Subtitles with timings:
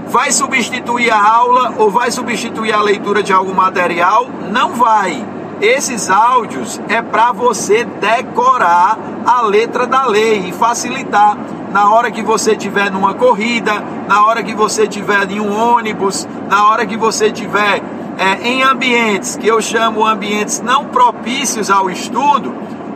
[0.08, 4.28] Vai substituir a aula ou vai substituir a leitura de algum material?
[4.50, 5.24] Não vai.
[5.60, 11.38] Esses áudios é para você decorar a letra da lei e facilitar
[11.70, 16.26] na hora que você estiver numa corrida, na hora que você estiver em um ônibus,
[16.48, 17.80] na hora que você estiver
[18.18, 22.52] é, em ambientes que eu chamo ambientes não propícios ao estudo,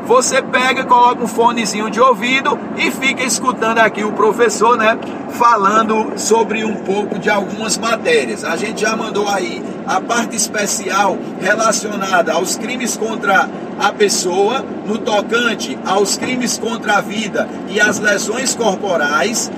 [0.07, 4.97] você pega, coloca um fonezinho de ouvido e fica escutando aqui o professor, né,
[5.31, 8.45] falando sobre um pouco de algumas matérias.
[8.45, 14.97] A gente já mandou aí a parte especial relacionada aos crimes contra a pessoa, no
[14.97, 19.51] tocante aos crimes contra a vida e as lesões corporais.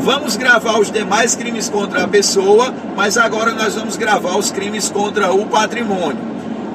[0.00, 4.90] Vamos gravar os demais crimes contra a pessoa, mas agora nós vamos gravar os crimes
[4.90, 6.18] contra o patrimônio.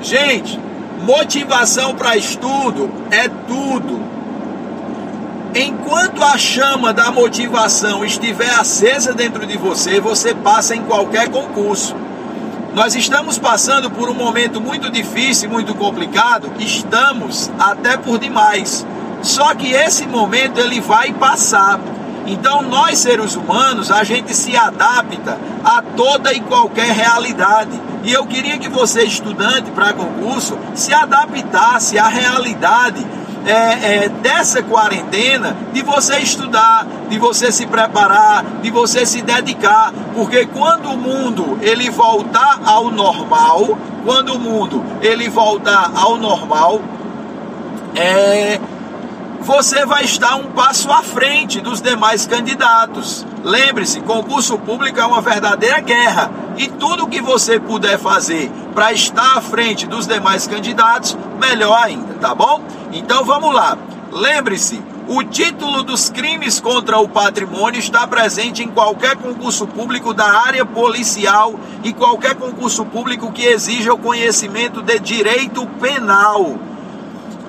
[0.01, 0.59] Gente,
[1.01, 3.99] Motivação para estudo é tudo.
[5.55, 11.95] Enquanto a chama da motivação estiver acesa dentro de você, você passa em qualquer concurso.
[12.75, 18.85] Nós estamos passando por um momento muito difícil, muito complicado, estamos até por demais.
[19.23, 21.79] Só que esse momento ele vai passar.
[22.25, 27.79] Então nós seres humanos, a gente se adapta a toda e qualquer realidade.
[28.03, 33.05] E eu queria que você, estudante para concurso, se adaptasse à realidade
[33.45, 39.91] é, é, dessa quarentena, de você estudar, de você se preparar, de você se dedicar,
[40.13, 46.81] porque quando o mundo ele voltar ao normal, quando o mundo ele voltar ao normal,
[47.95, 48.59] é,
[49.41, 53.25] você vai estar um passo à frente dos demais candidatos.
[53.43, 59.37] Lembre-se, concurso público é uma verdadeira guerra e tudo que você puder fazer para estar
[59.37, 62.63] à frente dos demais candidatos, melhor ainda, tá bom?
[62.93, 63.77] Então vamos lá.
[64.11, 70.25] Lembre-se, o título dos crimes contra o patrimônio está presente em qualquer concurso público da
[70.45, 76.59] área policial e qualquer concurso público que exija o conhecimento de direito penal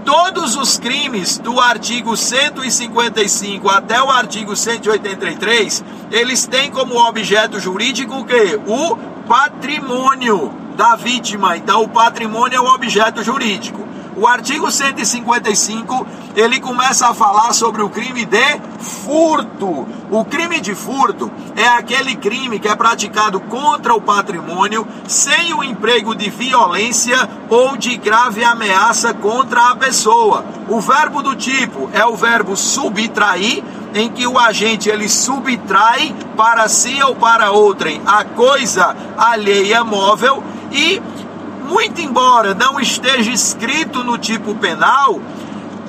[0.04, 8.18] todos os crimes do artigo 155 até o artigo 183, eles têm como objeto jurídico
[8.18, 8.60] o quê?
[8.66, 8.96] O
[9.26, 11.56] patrimônio da vítima.
[11.56, 13.91] Então, o patrimônio é o objeto jurídico.
[14.14, 16.06] O artigo 155,
[16.36, 19.86] ele começa a falar sobre o crime de furto.
[20.10, 25.64] O crime de furto é aquele crime que é praticado contra o patrimônio sem o
[25.64, 30.44] emprego de violência ou de grave ameaça contra a pessoa.
[30.68, 33.64] O verbo do tipo é o verbo subtrair,
[33.94, 40.42] em que o agente ele subtrai para si ou para outrem a coisa alheia móvel
[40.70, 41.00] e
[41.68, 45.20] muito embora não esteja escrito no tipo penal,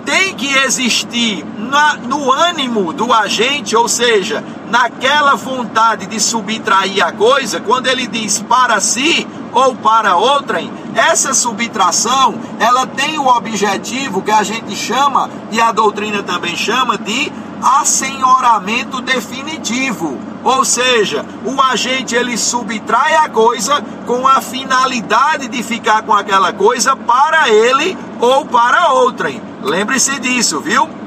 [0.05, 7.11] tem que existir na, no ânimo do agente, ou seja, naquela vontade de subtrair a
[7.11, 14.21] coisa, quando ele diz para si ou para outrem, essa subtração, ela tem o objetivo
[14.21, 17.31] que a gente chama, e a doutrina também chama, de
[17.63, 20.19] assenhoramento definitivo.
[20.43, 26.51] Ou seja, o agente ele subtrai a coisa com a finalidade de ficar com aquela
[26.51, 29.41] coisa para ele ou para outrem.
[29.61, 31.02] Lembre-se disso, viu?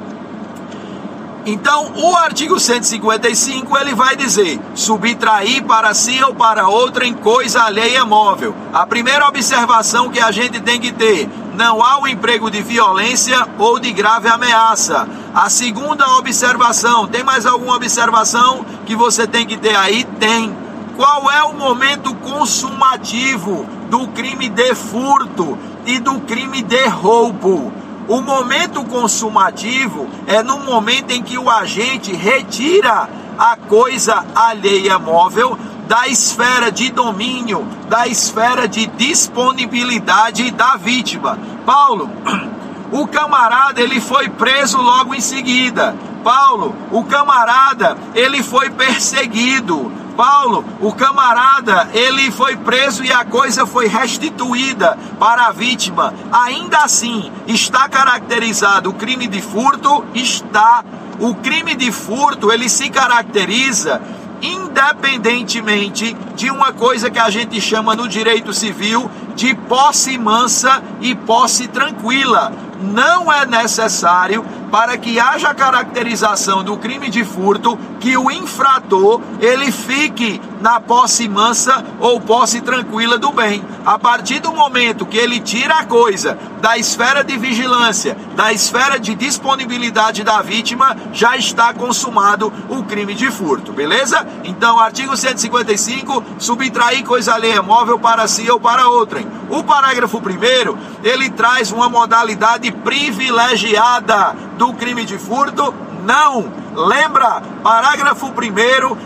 [1.48, 7.62] Então, o artigo 155 ele vai dizer: subtrair para si ou para outra em coisa
[7.62, 8.52] alheia móvel.
[8.72, 13.46] A primeira observação que a gente tem que ter: não há o emprego de violência
[13.60, 15.08] ou de grave ameaça.
[15.32, 20.02] A segunda observação: tem mais alguma observação que você tem que ter aí?
[20.19, 20.52] Tem.
[20.96, 25.56] Qual é o momento consumativo do crime de furto
[25.87, 27.72] e do crime de roubo?
[28.08, 35.58] O momento consumativo é no momento em que o agente retira a coisa alheia móvel
[35.88, 41.38] da esfera de domínio, da esfera de disponibilidade da vítima.
[41.64, 42.08] Paulo,
[42.93, 45.94] o camarada ele foi preso logo em seguida.
[46.23, 49.93] Paulo, o camarada ele foi perseguido.
[50.16, 56.14] Paulo, o camarada, ele foi preso e a coisa foi restituída para a vítima.
[56.32, 60.04] Ainda assim, está caracterizado o crime de furto?
[60.14, 60.84] Está.
[61.20, 64.00] o crime de furto ele se caracteriza
[64.42, 71.14] independentemente de uma coisa que a gente chama no direito civil de posse mansa e
[71.14, 72.52] posse tranquila.
[72.80, 79.70] Não é necessário para que haja caracterização do crime de furto que o infrator ele
[79.70, 83.62] fique na posse mansa ou posse tranquila do bem.
[83.84, 88.98] A partir do momento que ele tira a coisa da esfera de vigilância, da esfera
[88.98, 94.26] de disponibilidade da vítima, já está consumado o crime de furto, beleza?
[94.44, 99.26] Então, artigo 155, subtrair coisa alheia móvel para si ou para outrem.
[99.48, 105.74] O parágrafo primeiro, ele traz uma modalidade privilegiada do crime de furto?
[106.04, 108.32] Não Lembra, parágrafo 1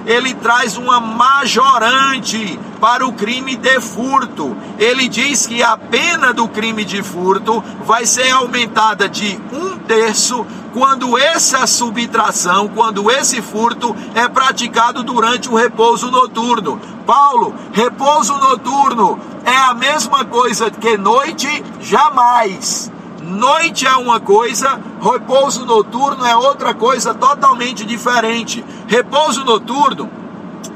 [0.04, 4.56] ele traz uma majorante para o crime de furto.
[4.76, 10.44] Ele diz que a pena do crime de furto vai ser aumentada de um terço
[10.72, 16.80] quando essa subtração, quando esse furto é praticado durante o repouso noturno.
[17.06, 21.64] Paulo, repouso noturno é a mesma coisa que noite?
[21.80, 22.90] Jamais.
[23.30, 28.64] Noite é uma coisa, repouso noturno é outra coisa totalmente diferente.
[28.88, 30.10] Repouso noturno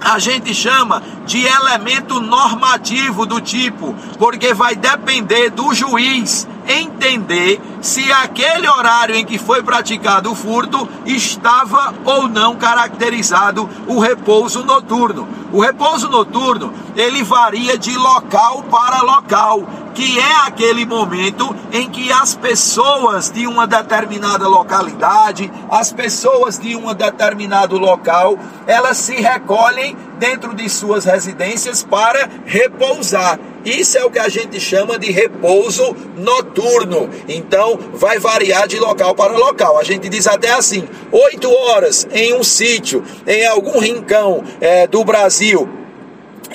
[0.01, 8.11] a gente chama de elemento normativo do tipo, porque vai depender do juiz entender se
[8.13, 15.29] aquele horário em que foi praticado o furto estava ou não caracterizado o repouso noturno.
[15.53, 19.65] O repouso noturno, ele varia de local para local
[19.95, 26.75] que é aquele momento em que as pessoas de uma determinada localidade, as pessoas de
[26.75, 28.37] um determinado local,
[28.67, 33.39] elas se recolhem dentro de suas residências para repousar.
[33.65, 37.09] Isso é o que a gente chama de repouso noturno.
[37.29, 39.79] Então, vai variar de local para local.
[39.79, 45.05] A gente diz até assim: oito horas em um sítio, em algum rincão é, do
[45.05, 45.69] Brasil,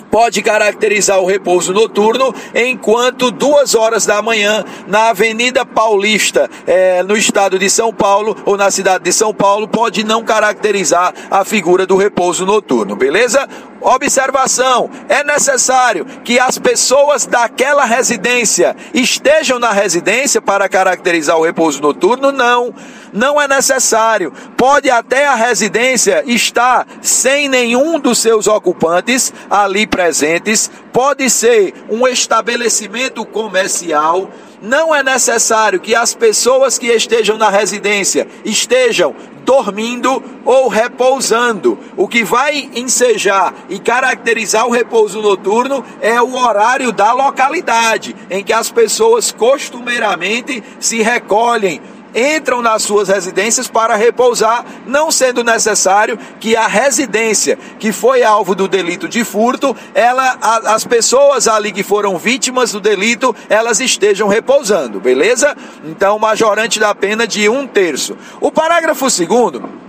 [0.10, 7.16] pode caracterizar o repouso noturno, enquanto duas horas da manhã na Avenida Paulista, é, no
[7.16, 11.86] estado de São Paulo ou na cidade de São Paulo, pode não caracterizar a figura
[11.86, 13.48] do repouso noturno, beleza?
[13.82, 21.82] Observação: é necessário que as pessoas daquela residência estejam na residência para caracterizar o repouso
[21.82, 22.32] noturno?
[22.32, 22.74] Não,
[23.14, 24.34] não é necessário.
[24.58, 32.08] Pode até a residência estar sem nenhum dos seus ocupantes ali presentes, pode ser um
[32.08, 34.32] estabelecimento comercial
[34.62, 39.16] não é necessário que as pessoas que estejam na residência estejam
[39.46, 41.80] dormindo ou repousando.
[41.96, 48.44] O que vai ensejar e caracterizar o repouso noturno é o horário da localidade em
[48.44, 51.82] que as pessoas costumeiramente se recolhem
[52.14, 58.56] entram nas suas residências para repousar, não sendo necessário que a residência que foi alvo
[58.56, 63.80] do delito de furto, ela, a, as pessoas ali que foram vítimas do delito, elas
[63.80, 65.56] estejam repousando, beleza?
[65.86, 68.18] Então, majorante da pena de um terço.
[68.42, 69.80] O parágrafo segundo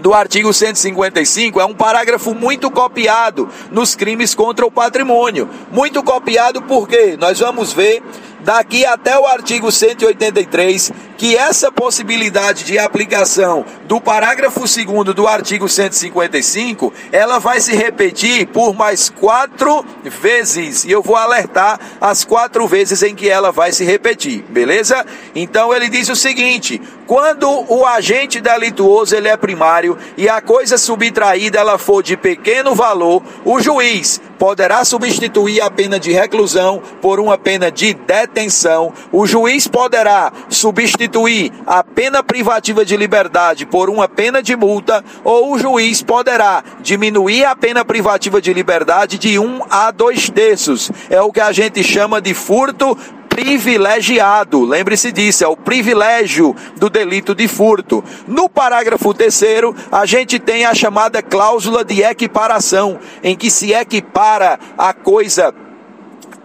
[0.00, 5.48] do artigo 155 é um parágrafo muito copiado nos crimes contra o patrimônio.
[5.72, 8.02] Muito copiado porque nós vamos ver
[8.46, 15.68] daqui até o artigo 183, que essa possibilidade de aplicação do parágrafo 2 do artigo
[15.68, 20.84] 155, ela vai se repetir por mais quatro vezes.
[20.84, 25.04] E eu vou alertar as quatro vezes em que ela vai se repetir, beleza?
[25.34, 30.78] Então ele diz o seguinte: quando o agente delituoso ele é primário e a coisa
[30.78, 37.20] subtraída ela for de pequeno valor, o juiz poderá substituir a pena de reclusão por
[37.20, 38.92] uma pena de detenção.
[39.12, 45.52] O juiz poderá substituir a pena privativa de liberdade por uma pena de multa, ou
[45.52, 50.90] o juiz poderá diminuir a pena privativa de liberdade de um a dois terços.
[51.10, 52.96] É o que a gente chama de furto
[53.36, 54.64] privilegiado.
[54.64, 58.02] Lembre-se disso, é o privilégio do delito de furto.
[58.26, 64.58] No parágrafo terceiro, a gente tem a chamada cláusula de equiparação, em que se equipara
[64.78, 65.54] a coisa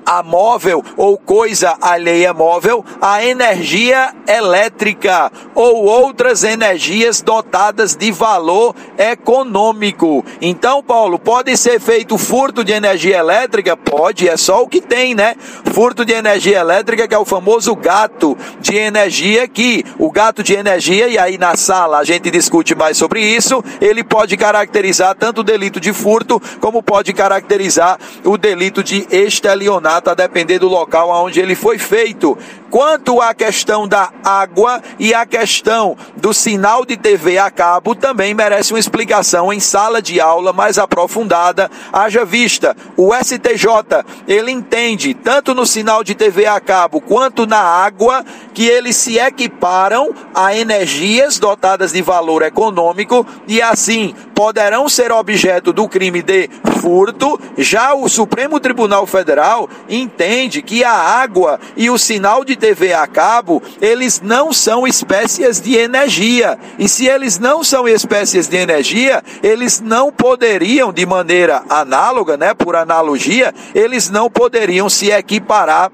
[0.06, 8.76] a móvel ou coisa alheia móvel a energia elétrica ou outras energias dotadas de valor
[8.98, 10.24] econômico.
[10.42, 13.78] Então, Paulo, pode ser feito furto de energia elétrica?
[13.78, 15.36] Pode, é só o que tem, né?
[15.74, 20.54] Furto de energia elétrica, que é o famoso gato de energia, que o gato de
[20.54, 25.42] energia, e aí na sala a gente discute mais sobre isso, ele pode caracterizar tanto
[25.42, 30.70] o delito de furto, como pode caracterizar o delito de estelionato barato a depender do
[30.70, 32.38] local onde ele foi feito.
[32.70, 38.34] Quanto à questão da água e a questão do sinal de TV a cabo, também
[38.34, 41.70] merece uma explicação em sala de aula mais aprofundada.
[41.92, 47.60] Haja vista, o STJ, ele entende, tanto no sinal de TV a cabo quanto na
[47.60, 55.12] água, que eles se equiparam a energias dotadas de valor econômico e assim poderão ser
[55.12, 56.50] objeto do crime de
[56.82, 57.40] furto.
[57.60, 63.06] Já o Supremo Tribunal Federal entende que a água e o sinal de TV a
[63.06, 66.58] cabo, eles não são espécies de energia.
[66.80, 72.56] E se eles não são espécies de energia, eles não poderiam, de maneira análoga, né,
[72.56, 75.92] por analogia, eles não poderiam se equiparar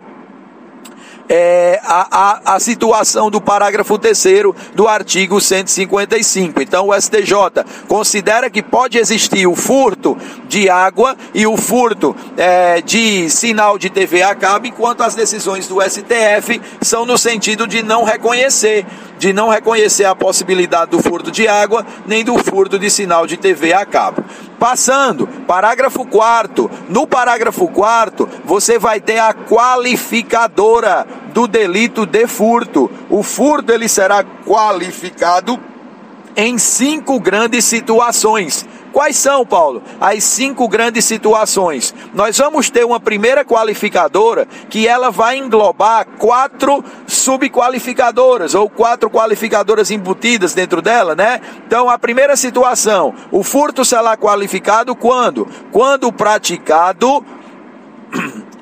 [1.29, 4.17] é, a, a, a situação do parágrafo 3
[4.73, 6.61] do artigo 155.
[6.61, 10.17] Então, o STJ considera que pode existir o furto
[10.47, 15.67] de água e o furto é, de sinal de TV a cabo, enquanto as decisões
[15.67, 18.85] do STF são no sentido de não reconhecer,
[19.19, 23.37] de não reconhecer a possibilidade do furto de água nem do furto de sinal de
[23.37, 24.23] TV a cabo.
[24.59, 32.89] Passando, parágrafo 4 No parágrafo 4 você vai ter a qualificadora do delito de furto.
[33.09, 35.59] O furto ele será qualificado
[36.35, 38.65] em cinco grandes situações.
[38.91, 39.81] Quais são, Paulo?
[39.99, 41.93] As cinco grandes situações.
[42.13, 49.91] Nós vamos ter uma primeira qualificadora que ela vai englobar quatro subqualificadoras ou quatro qualificadoras
[49.91, 51.41] embutidas dentro dela, né?
[51.65, 55.47] Então, a primeira situação, o furto será qualificado quando?
[55.71, 57.23] Quando praticado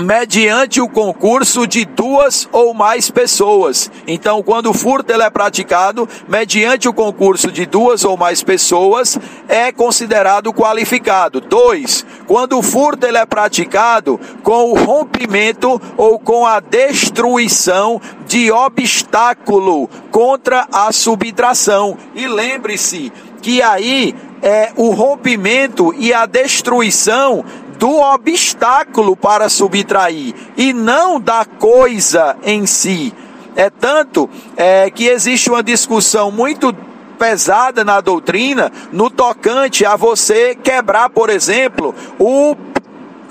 [0.00, 3.90] mediante o concurso de duas ou mais pessoas.
[4.06, 9.18] Então, quando o furto é praticado mediante o concurso de duas ou mais pessoas,
[9.48, 11.40] é considerado qualificado.
[11.40, 19.88] Dois, quando o furto é praticado com o rompimento ou com a destruição de obstáculo
[20.10, 21.96] contra a subtração.
[22.14, 27.44] E lembre-se que aí é o rompimento e a destruição
[27.82, 33.12] do obstáculo para subtrair e não da coisa em si.
[33.56, 36.72] É tanto é, que existe uma discussão muito
[37.18, 42.54] pesada na doutrina no tocante a você quebrar, por exemplo, o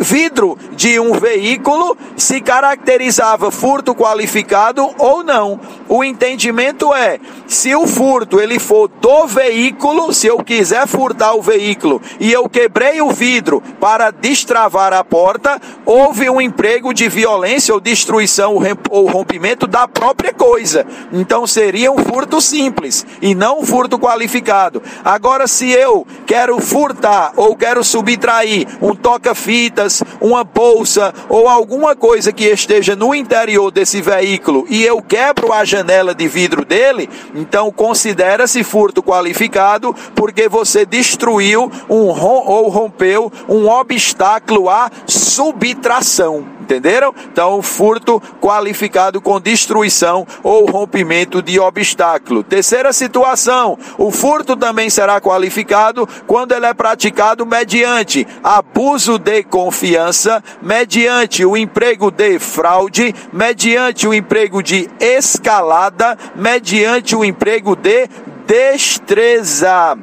[0.01, 5.60] vidro de um veículo se caracterizava furto qualificado ou não.
[5.88, 11.41] O entendimento é, se o furto ele for do veículo, se eu quiser furtar o
[11.41, 17.74] veículo e eu quebrei o vidro para destravar a porta, houve um emprego de violência
[17.74, 18.55] ou destruição
[18.89, 20.86] ou rompimento da própria coisa.
[21.12, 24.81] Então seria um furto simples e não um furto qualificado.
[25.03, 32.31] Agora se eu quero furtar ou quero subtrair um toca-fitas uma bolsa ou alguma coisa
[32.31, 37.71] que esteja no interior desse veículo e eu quebro a janela de vidro dele, então
[37.71, 46.61] considera-se furto qualificado porque você destruiu um ou rompeu um obstáculo à subtração.
[46.72, 47.13] Entenderam?
[47.30, 52.44] Então, furto qualificado com destruição ou rompimento de obstáculo.
[52.44, 60.42] Terceira situação: o furto também será qualificado quando ele é praticado mediante abuso de confiança,
[60.62, 68.08] mediante o emprego de fraude, mediante o emprego de escalada, mediante o emprego de
[68.48, 69.98] destreza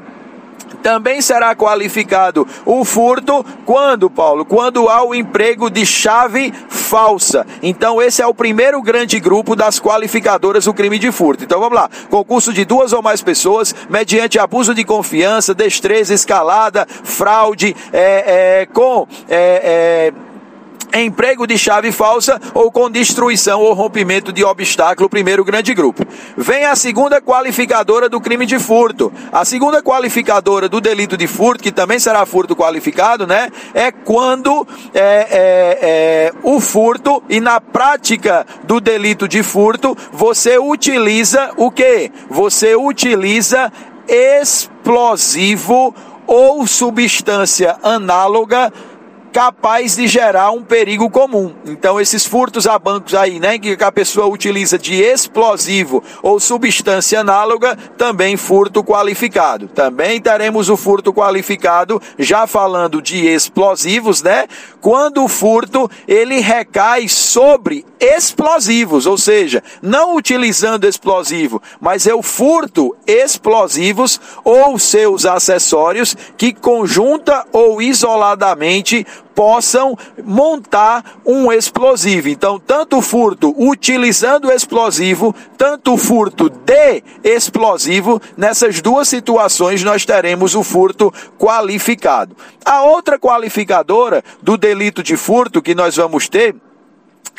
[0.88, 4.42] também será qualificado o furto quando, Paulo?
[4.42, 7.46] Quando há o emprego de chave falsa.
[7.62, 11.44] Então, esse é o primeiro grande grupo das qualificadoras do crime de furto.
[11.44, 11.90] Então, vamos lá.
[12.08, 18.66] Concurso de duas ou mais pessoas, mediante abuso de confiança, destreza, escalada, fraude, é, é,
[18.72, 19.06] com.
[19.28, 20.27] É, é
[20.94, 26.06] emprego de chave falsa ou com destruição ou rompimento de obstáculo, primeiro grande grupo.
[26.36, 29.12] Vem a segunda qualificadora do crime de furto.
[29.32, 33.50] A segunda qualificadora do delito de furto, que também será furto qualificado, né?
[33.74, 40.58] É quando é, é, é, o furto e na prática do delito de furto você
[40.58, 42.10] utiliza o que?
[42.28, 43.72] Você utiliza
[44.08, 45.94] explosivo
[46.26, 48.72] ou substância análoga
[49.32, 51.54] capaz de gerar um perigo comum.
[51.66, 57.20] Então, esses furtos a bancos aí, né, que a pessoa utiliza de explosivo ou substância
[57.20, 59.68] análoga, também furto qualificado.
[59.68, 64.46] Também teremos o furto qualificado, já falando de explosivos, né?
[64.80, 72.96] Quando o furto ele recai sobre explosivos, ou seja, não utilizando explosivo, mas eu furto
[73.06, 79.06] explosivos ou seus acessórios que conjunta ou isoladamente
[79.38, 82.28] possam montar um explosivo.
[82.28, 90.64] Então, tanto furto utilizando explosivo, tanto furto de explosivo, nessas duas situações nós teremos o
[90.64, 92.36] furto qualificado.
[92.64, 96.56] A outra qualificadora do delito de furto que nós vamos ter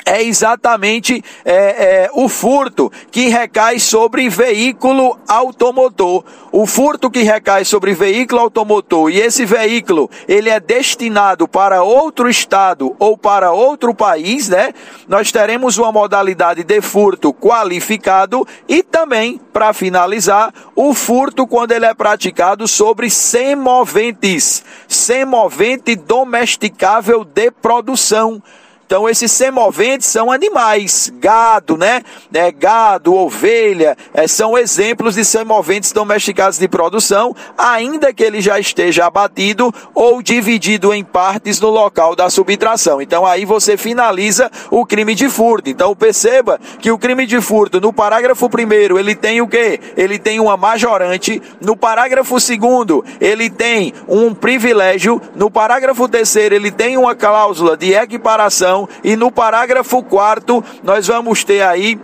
[0.09, 6.23] é exatamente é, é, o furto que recai sobre veículo automotor.
[6.51, 12.27] O furto que recai sobre veículo automotor e esse veículo ele é destinado para outro
[12.27, 14.73] estado ou para outro país, né?
[15.07, 21.85] Nós teremos uma modalidade de furto qualificado e também, para finalizar, o furto quando ele
[21.85, 28.41] é praticado sobre semoventes, semovente domesticável de produção.
[28.89, 32.01] Então, esses semoventes são animais, gado, né?
[32.33, 38.59] É, gado, ovelha, é, são exemplos de semoventes domesticados de produção, ainda que ele já
[38.59, 42.99] esteja abatido ou dividido em partes no local da subtração.
[42.99, 45.69] Então, aí você finaliza o crime de furto.
[45.69, 49.79] Então, perceba que o crime de furto, no parágrafo primeiro, ele tem o quê?
[49.95, 51.39] Ele tem uma majorante.
[51.61, 55.21] No parágrafo segundo, ele tem um privilégio.
[55.35, 61.43] No parágrafo terceiro, ele tem uma cláusula de equiparação e no parágrafo 4 nós vamos
[61.43, 61.99] ter aí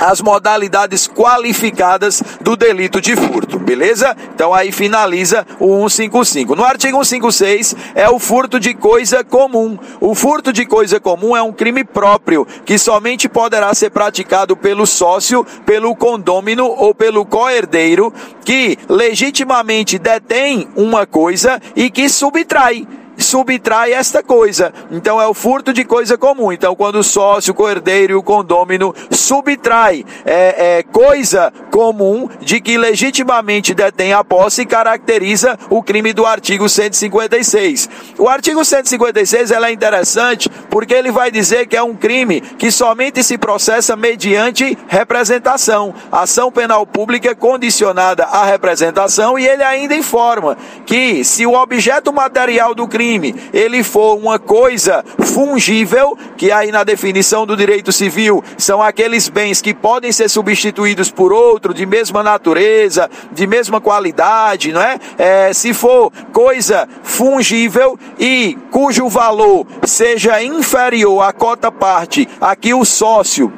[0.00, 4.16] as modalidades qualificadas do delito de furto, beleza?
[4.34, 6.56] Então aí finaliza o 155.
[6.56, 9.78] No artigo 156 é o furto de coisa comum.
[10.00, 14.86] O furto de coisa comum é um crime próprio que somente poderá ser praticado pelo
[14.86, 22.88] sócio, pelo condômino ou pelo coerdeiro que legitimamente detém uma coisa e que subtrai
[23.20, 24.72] subtrai esta coisa.
[24.90, 26.52] Então é o furto de coisa comum.
[26.52, 32.60] Então, quando o sócio, o coerdeiro e o condômino subtrai é, é, coisa comum de
[32.60, 37.88] que legitimamente detém a posse, caracteriza o crime do artigo 156.
[38.18, 43.22] O artigo 156 é interessante porque ele vai dizer que é um crime que somente
[43.22, 45.94] se processa mediante representação.
[46.10, 52.74] Ação penal pública condicionada à representação e ele ainda informa que se o objeto material
[52.74, 58.44] do crime crime, ele for uma coisa fungível, que aí na definição do direito civil
[58.56, 64.72] são aqueles bens que podem ser substituídos por outro de mesma natureza, de mesma qualidade,
[64.72, 64.98] não é?
[65.18, 72.72] é se for coisa fungível e cujo valor seja inferior à cota parte a que
[72.72, 73.52] o sócio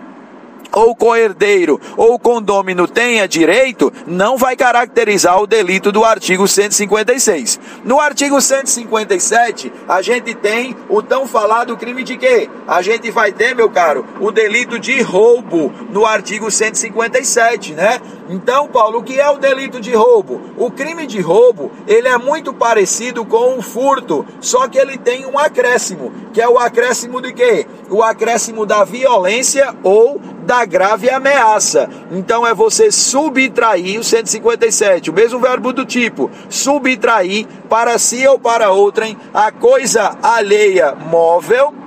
[0.72, 7.60] ou coerdeiro ou condômino tenha direito, não vai caracterizar o delito do artigo 156.
[7.84, 12.48] No artigo 157, a gente tem o tão falado crime de quê?
[12.66, 18.00] A gente vai ter, meu caro, o delito de roubo no artigo 157, né?
[18.32, 20.40] Então, Paulo, o que é o delito de roubo?
[20.56, 25.26] O crime de roubo, ele é muito parecido com um furto, só que ele tem
[25.26, 27.66] um acréscimo, que é o acréscimo de quê?
[27.90, 31.90] O acréscimo da violência ou da grave ameaça.
[32.10, 38.38] Então é você subtrair o 157, o mesmo verbo do tipo, subtrair para si ou
[38.38, 41.81] para outrem a coisa alheia móvel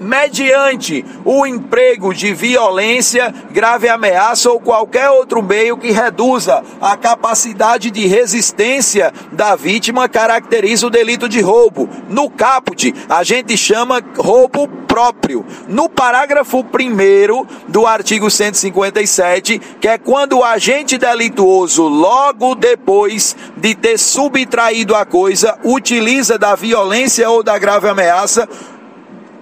[0.00, 7.90] mediante o emprego de violência, grave ameaça ou qualquer outro meio que reduza a capacidade
[7.90, 11.88] de resistência da vítima, caracteriza o delito de roubo.
[12.08, 15.44] No caput, a gente chama roubo próprio.
[15.68, 23.74] No parágrafo 1 do artigo 157, que é quando o agente delituoso, logo depois de
[23.74, 28.48] ter subtraído a coisa, utiliza da violência ou da grave ameaça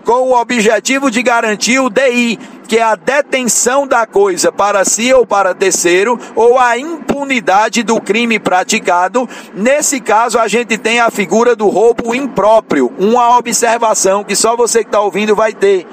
[0.08, 5.12] com o objetivo de garantir o DI, que é a detenção da coisa para si
[5.12, 9.28] ou para terceiro, ou a impunidade do crime praticado.
[9.52, 14.78] Nesse caso, a gente tem a figura do roubo impróprio, uma observação que só você
[14.78, 15.86] que está ouvindo vai ter.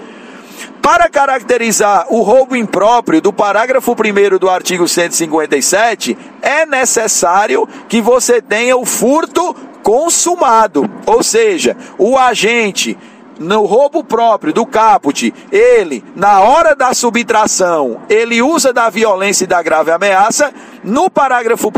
[0.82, 8.42] Para caracterizar o roubo impróprio do parágrafo 1 do artigo 157, é necessário que você
[8.42, 12.98] tenha o furto consumado, ou seja, o agente
[13.40, 19.48] no roubo próprio do caput, ele, na hora da subtração, ele usa da violência e
[19.48, 20.54] da grave ameaça,
[20.86, 21.72] no parágrafo 1,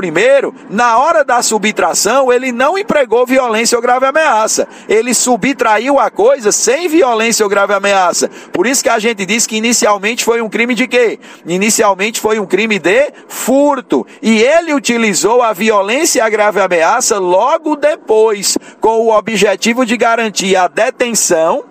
[0.70, 4.68] na hora da subtração, ele não empregou violência ou grave ameaça.
[4.88, 8.30] Ele subtraiu a coisa sem violência ou grave ameaça.
[8.52, 11.20] Por isso que a gente diz que inicialmente foi um crime de quê?
[11.46, 14.06] Inicialmente foi um crime de furto.
[14.22, 19.96] E ele utilizou a violência e a grave ameaça logo depois, com o objetivo de
[19.96, 21.64] garantir a detenção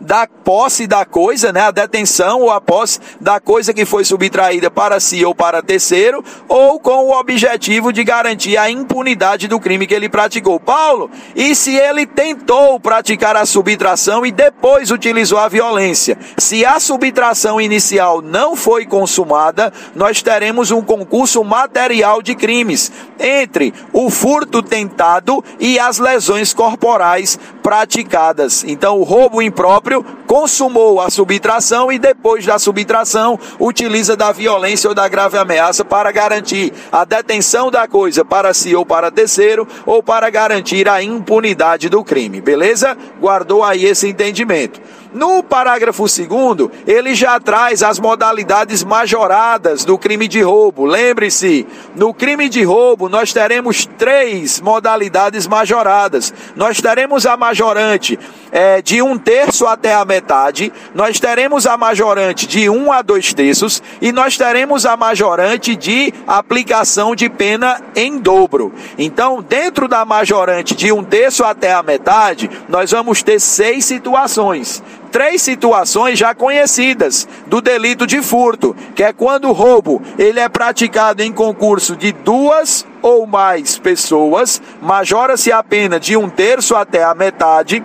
[0.00, 4.70] da posse da coisa, né, a detenção ou a posse da coisa que foi subtraída
[4.70, 9.86] para si ou para terceiro, ou com o objetivo de garantir a impunidade do crime
[9.86, 10.58] que ele praticou.
[10.58, 16.16] Paulo, e se ele tentou praticar a subtração e depois utilizou a violência?
[16.38, 23.74] Se a subtração inicial não foi consumada, nós teremos um concurso material de crimes entre
[23.92, 28.64] o furto tentado e as lesões corporais praticadas.
[28.64, 29.89] Então, o roubo impróprio
[30.26, 36.12] consumou a subtração e depois da subtração utiliza da violência ou da grave ameaça para
[36.12, 41.88] garantir a detenção da coisa para si ou para terceiro ou para garantir a impunidade
[41.88, 42.40] do crime.
[42.40, 42.96] Beleza?
[43.20, 44.80] Guardou aí esse entendimento.
[45.12, 50.84] No parágrafo segundo, ele já traz as modalidades majoradas do crime de roubo.
[50.84, 56.32] Lembre-se, no crime de roubo nós teremos três modalidades majoradas.
[56.54, 58.16] Nós teremos a majorante
[58.52, 63.32] é, de um terço até a metade, nós teremos a majorante de um a dois
[63.32, 68.72] terços e nós teremos a majorante de aplicação de pena em dobro.
[68.98, 74.82] Então, dentro da majorante de um terço até a metade, nós vamos ter seis situações
[75.10, 80.48] três situações já conhecidas do delito de furto, que é quando o roubo ele é
[80.48, 87.02] praticado em concurso de duas ou mais pessoas, majora-se a pena de um terço até
[87.02, 87.82] a metade.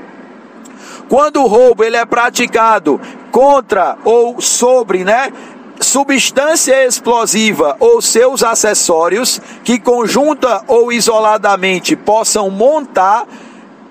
[1.10, 3.00] Quando o roubo ele é praticado
[3.32, 5.32] contra ou sobre, né,
[5.80, 13.26] substância explosiva ou seus acessórios que conjunta ou isoladamente possam montar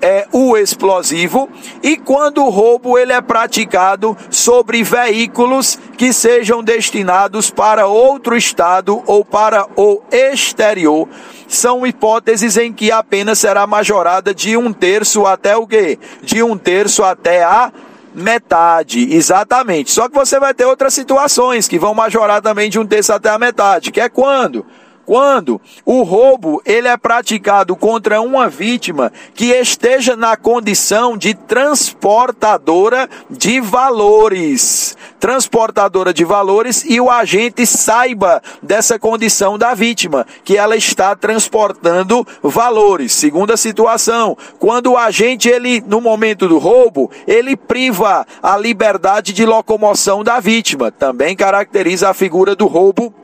[0.05, 1.48] é, o explosivo
[1.83, 9.03] e quando o roubo ele é praticado sobre veículos que sejam destinados para outro estado
[9.07, 11.09] ou para o exterior.
[11.55, 15.99] São hipóteses em que a pena será majorada de um terço até o quê?
[16.23, 17.73] De um terço até a
[18.14, 19.90] metade, exatamente.
[19.90, 23.31] Só que você vai ter outras situações que vão majorar também de um terço até
[23.31, 24.64] a metade, que é quando?
[25.05, 33.09] Quando o roubo ele é praticado contra uma vítima que esteja na condição de transportadora
[33.31, 40.77] de valores, transportadora de valores e o agente saiba dessa condição da vítima, que ela
[40.77, 43.12] está transportando valores.
[43.12, 49.45] Segunda situação, quando o agente ele no momento do roubo, ele priva a liberdade de
[49.45, 53.14] locomoção da vítima, também caracteriza a figura do roubo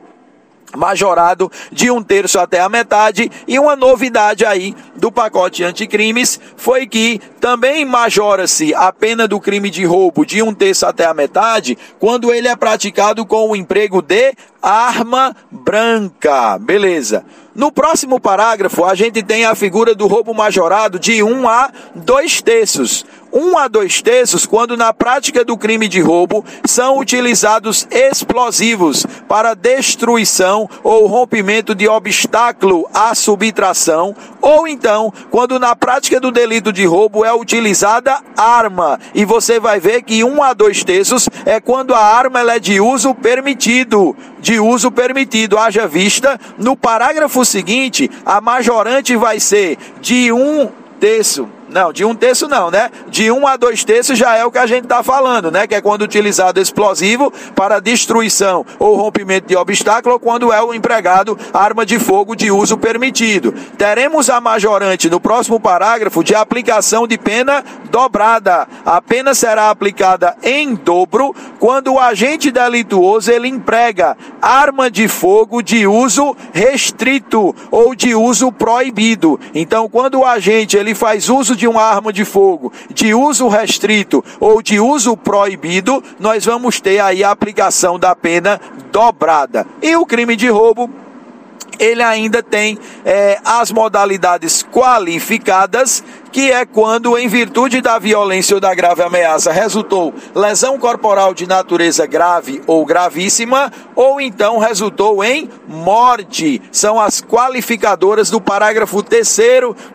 [0.75, 3.31] majorado de um terço até a metade.
[3.47, 9.69] E uma novidade aí do pacote anticrimes foi que também majora-se a pena do crime
[9.69, 14.01] de roubo de um terço até a metade quando ele é praticado com o emprego
[14.01, 16.57] de arma branca.
[16.59, 17.25] Beleza.
[17.53, 22.41] No próximo parágrafo, a gente tem a figura do roubo majorado de 1 a 2
[22.41, 23.05] terços.
[23.33, 29.53] 1 a 2 terços quando na prática do crime de roubo são utilizados explosivos para
[29.53, 36.85] destruição ou rompimento de obstáculo à subtração, ou então quando na prática do delito de
[36.85, 38.99] roubo é utilizada arma.
[39.13, 42.79] E você vai ver que 1 a 2 terços é quando a arma é de
[42.79, 45.57] uso permitido de uso permitido.
[45.57, 50.67] Haja vista, no parágrafo seguinte, a majorante vai ser de um
[50.99, 52.91] terço não, de um terço não, né?
[53.07, 55.65] De um a dois terços já é o que a gente está falando, né?
[55.65, 60.73] Que é quando utilizado explosivo para destruição ou rompimento de obstáculo, ou quando é o
[60.73, 63.53] empregado arma de fogo de uso permitido.
[63.77, 68.67] Teremos a majorante no próximo parágrafo de aplicação de pena dobrada.
[68.85, 75.61] A pena será aplicada em dobro quando o agente delituoso ele emprega arma de fogo
[75.61, 79.39] de uso restrito ou de uso proibido.
[79.53, 84.23] Então, quando o agente ele faz uso de uma arma de fogo de uso restrito
[84.39, 88.59] ou de uso proibido, nós vamos ter aí a aplicação da pena
[88.91, 89.65] dobrada.
[89.81, 90.89] E o crime de roubo
[91.81, 98.61] ele ainda tem é, as modalidades qualificadas, que é quando, em virtude da violência ou
[98.61, 105.49] da grave ameaça, resultou lesão corporal de natureza grave ou gravíssima, ou então resultou em
[105.67, 106.61] morte.
[106.71, 109.39] São as qualificadoras do parágrafo 3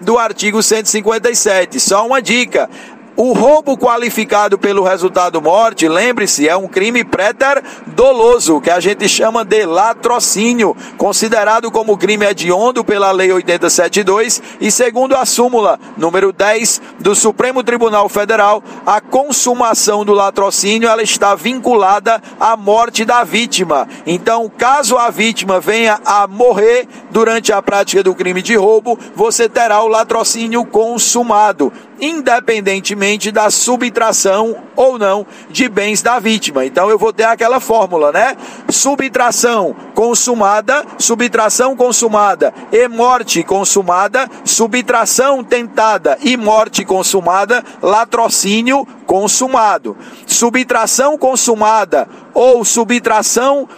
[0.01, 1.79] do artigo 157.
[1.79, 2.69] Só uma dica:
[3.17, 9.09] o roubo qualificado pelo resultado morte, lembre-se, é um crime préter doloso, que a gente
[9.09, 16.31] chama de latrocínio, considerado como crime hediondo pela Lei 872 e segundo a súmula número
[16.31, 23.25] 10 do Supremo Tribunal Federal, a consumação do latrocínio ela está vinculada à morte da
[23.25, 23.89] vítima.
[24.07, 29.49] Então, caso a vítima venha a morrer durante a prática do crime de roubo, você
[29.49, 31.73] terá o latrocínio consumado.
[32.01, 36.65] Independentemente da subtração ou não de bens da vítima.
[36.65, 38.37] Então eu vou ter aquela fórmula, né?
[38.69, 49.97] Subtração consumada, subtração consumada e morte consumada, subtração tentada e morte consumada, latrocínio consumado.
[50.27, 53.69] Subtração consumada ou subtração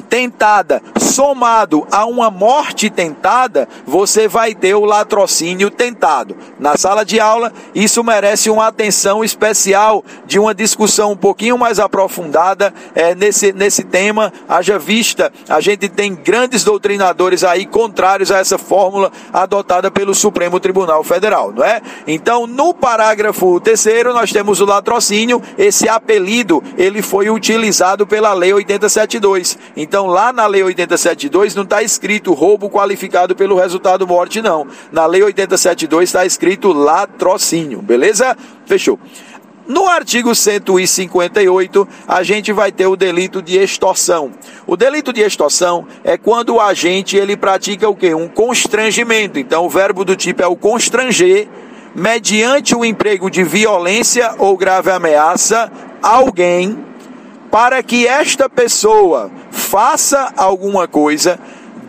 [0.00, 6.36] tentada, somado a uma morte tentada, você vai ter o latrocínio tentado.
[6.58, 11.78] Na sala de aula, isso merece uma atenção especial de uma discussão um pouquinho mais
[11.78, 14.32] aprofundada é, nesse, nesse tema.
[14.48, 20.60] Haja vista, a gente tem grandes doutrinadores aí contrários a essa fórmula adotada pelo Supremo
[20.60, 21.80] Tribunal Federal, não é?
[22.06, 25.42] Então, no parágrafo terceiro, nós temos o latrocínio.
[25.56, 29.58] Esse apelido, ele foi utilizado pela Lei 872.
[29.86, 34.66] Então, lá na Lei 872 não está escrito roubo qualificado pelo resultado morte, não.
[34.90, 38.36] Na Lei 872 está escrito latrocínio, beleza?
[38.66, 38.98] Fechou.
[39.64, 44.32] No artigo 158, a gente vai ter o delito de extorsão.
[44.66, 48.12] O delito de extorsão é quando o agente ele pratica o quê?
[48.12, 49.38] Um constrangimento.
[49.38, 51.46] Então, o verbo do tipo é o constranger,
[51.94, 55.70] mediante o emprego de violência ou grave ameaça
[56.02, 56.76] alguém
[57.56, 61.40] para que esta pessoa faça alguma coisa,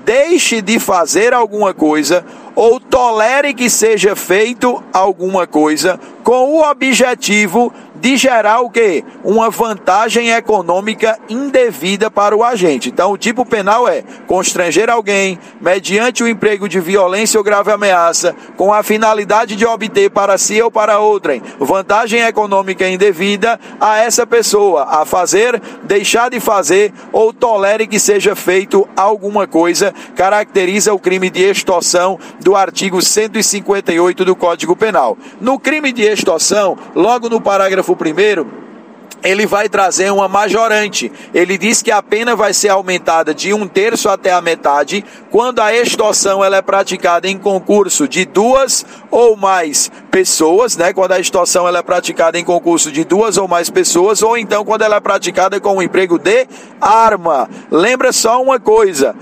[0.06, 2.26] deixe de fazer alguma coisa
[2.56, 9.04] ou tolere que seja feito alguma coisa com o objetivo de gerar o quê?
[9.24, 12.90] Uma vantagem econômica indevida para o agente.
[12.90, 18.36] Então, o tipo penal é constranger alguém mediante o emprego de violência ou grave ameaça,
[18.56, 24.26] com a finalidade de obter para si ou para outrem vantagem econômica indevida a essa
[24.26, 31.00] pessoa a fazer, deixar de fazer ou tolere que seja feito alguma coisa, caracteriza o
[31.00, 35.18] crime de extorsão do artigo 158 do Código Penal.
[35.40, 38.46] No crime de extorsão, logo no parágrafo parágrafo primeiro,
[39.24, 41.12] ele vai trazer uma majorante.
[41.34, 45.60] Ele diz que a pena vai ser aumentada de um terço até a metade quando
[45.60, 50.94] a extorsão ela é praticada em concurso de duas ou mais pessoas, né?
[50.94, 54.66] Quando a extorsão ela é praticada em concurso de duas ou mais pessoas, ou então
[54.66, 56.48] quando ela é praticada com o emprego de
[56.80, 57.50] arma.
[57.70, 59.16] Lembra só uma coisa: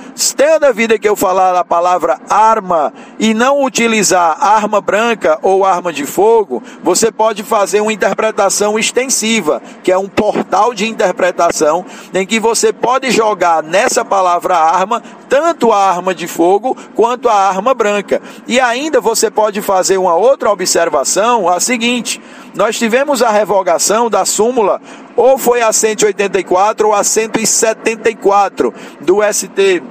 [0.65, 5.91] toda vida que eu falar a palavra arma e não utilizar arma branca ou arma
[5.91, 12.25] de fogo, você pode fazer uma interpretação extensiva que é um portal de interpretação em
[12.25, 17.71] que você pode jogar nessa palavra arma tanto a arma de fogo quanto a arma
[17.75, 18.19] branca.
[18.47, 22.19] E ainda você pode fazer uma outra observação, a seguinte:
[22.55, 24.81] nós tivemos a revogação da súmula
[25.15, 29.83] ou foi a 184 ou a 174 do ST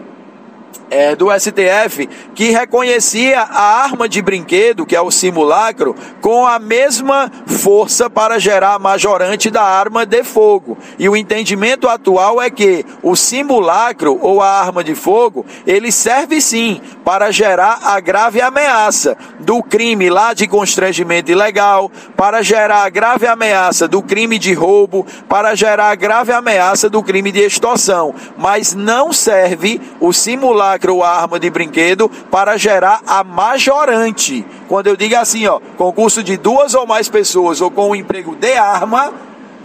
[0.90, 6.58] é, do STF que reconhecia a arma de brinquedo, que é o simulacro, com a
[6.58, 10.76] mesma força para gerar majorante da arma de fogo.
[10.98, 16.40] E o entendimento atual é que o simulacro ou a arma de fogo, ele serve
[16.40, 22.88] sim para gerar a grave ameaça do crime lá de constrangimento ilegal, para gerar a
[22.88, 28.14] grave ameaça do crime de roubo, para gerar a grave ameaça do crime de extorsão,
[28.36, 34.44] mas não serve o simulacro ou a arma de brinquedo para gerar a majorante.
[34.68, 38.34] Quando eu digo assim, ó, concurso de duas ou mais pessoas ou com o emprego
[38.36, 39.12] de arma,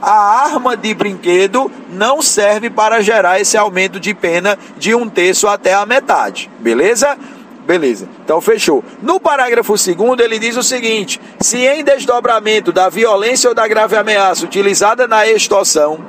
[0.02, 5.48] a arma de brinquedo não serve para gerar esse aumento de pena de um terço
[5.48, 6.50] até a metade.
[6.60, 7.18] Beleza?
[7.66, 8.08] Beleza.
[8.24, 8.84] Então fechou.
[9.02, 13.96] No parágrafo 2 ele diz o seguinte: se em desdobramento da violência ou da grave
[13.96, 16.00] ameaça utilizada na extorsão,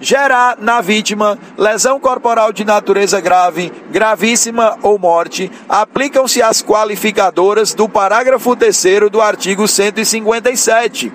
[0.00, 7.88] gerar na vítima lesão corporal de natureza grave, gravíssima ou morte, aplicam-se as qualificadoras do
[7.88, 11.12] parágrafo 3 do artigo 157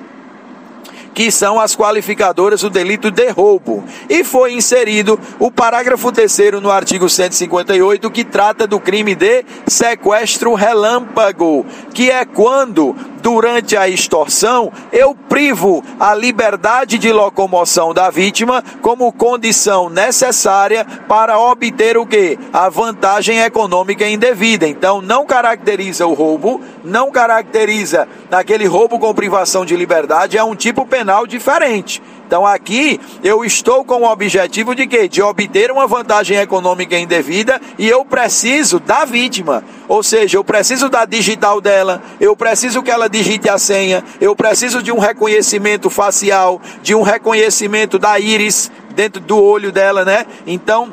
[1.14, 3.84] que são as qualificadoras do delito de roubo.
[4.10, 10.54] E foi inserido o parágrafo 3 no artigo 158, que trata do crime de sequestro
[10.54, 18.62] relâmpago, que é quando durante a extorsão, eu privo a liberdade de locomoção da vítima
[18.82, 22.38] como condição necessária para obter o que?
[22.52, 24.68] A vantagem econômica indevida.
[24.68, 30.56] Então, não caracteriza o roubo, não caracteriza aquele roubo com privação de liberdade, é um
[30.56, 32.02] tipo penal diferente.
[32.26, 35.08] Então aqui eu estou com o objetivo de quê?
[35.08, 39.64] De obter uma vantagem econômica indevida e eu preciso da vítima.
[39.88, 44.36] Ou seja, eu preciso da digital dela, eu preciso que ela digite a senha, eu
[44.36, 50.26] preciso de um reconhecimento facial, de um reconhecimento da íris dentro do olho dela, né?
[50.48, 50.92] Então,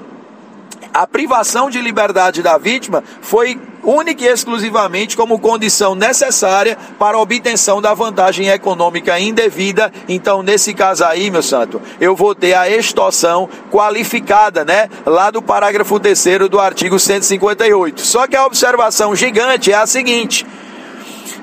[0.93, 7.21] a privação de liberdade da vítima foi única e exclusivamente como condição necessária para a
[7.21, 9.93] obtenção da vantagem econômica indevida.
[10.09, 14.89] Então, nesse caso aí, meu santo, eu vou ter a extorsão qualificada, né?
[15.07, 18.01] Lá do parágrafo terceiro do artigo 158.
[18.01, 20.47] Só que a observação gigante é a seguinte: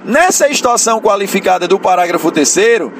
[0.08, 2.48] Nessa extorsão qualificada do parágrafo 3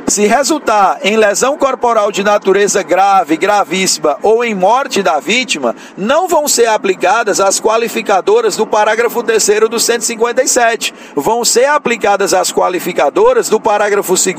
[0.10, 6.28] se resultar em lesão corporal de natureza grave, gravíssima ou em morte da vítima, não
[6.28, 10.94] vão ser aplicadas as qualificadoras do parágrafo 3 do 157.
[11.16, 14.36] Vão ser aplicadas as qualificadoras do parágrafo 2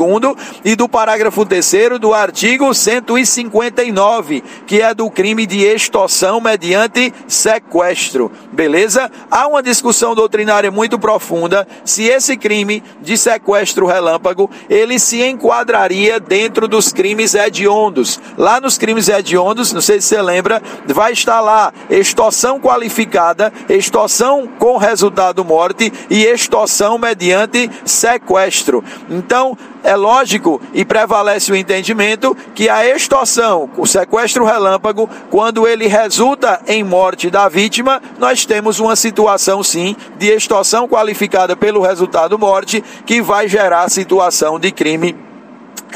[0.63, 8.31] e do parágrafo 3 do artigo 159, que é do crime de extorsão mediante sequestro.
[8.53, 9.11] Beleza?
[9.31, 15.23] Há uma discussão doutrinária muito profunda se esse crime crime de sequestro relâmpago, ele se
[15.23, 18.21] enquadraria dentro dos crimes hediondos.
[18.37, 24.49] Lá nos crimes hediondos, não sei se você lembra, vai estar lá extorsão qualificada, extorsão
[24.59, 28.83] com resultado morte e extorsão mediante sequestro.
[29.09, 35.87] Então, é lógico e prevalece o entendimento que a extorsão, o sequestro relâmpago, quando ele
[35.87, 42.39] resulta em morte da vítima, nós temos uma situação sim de extorsão qualificada pelo resultado
[42.39, 45.28] morte que vai gerar situação de crime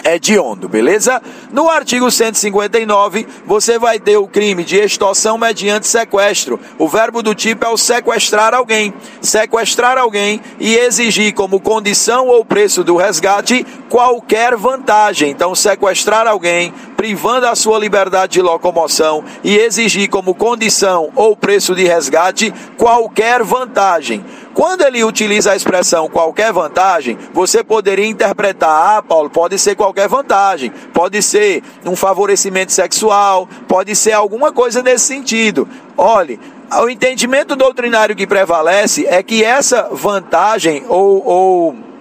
[0.05, 1.21] hediondo, beleza?
[1.53, 6.59] No artigo 159, você vai ter o crime de extorsão mediante sequestro.
[6.79, 8.93] O verbo do tipo é o sequestrar alguém.
[9.21, 15.31] Sequestrar alguém e exigir como condição ou preço do resgate qualquer vantagem.
[15.31, 21.75] Então, sequestrar alguém, privando a sua liberdade de locomoção e exigir como condição ou preço
[21.75, 24.25] de resgate qualquer vantagem.
[24.55, 30.07] Quando ele utiliza a expressão qualquer vantagem, você poderia interpretar, ah, Paulo, pode ser qualquer
[30.07, 35.69] vantagem, pode ser um favorecimento sexual, pode ser alguma coisa nesse sentido.
[35.97, 36.39] Olhe,
[36.71, 41.92] o entendimento doutrinário que prevalece é que essa vantagem ou, ou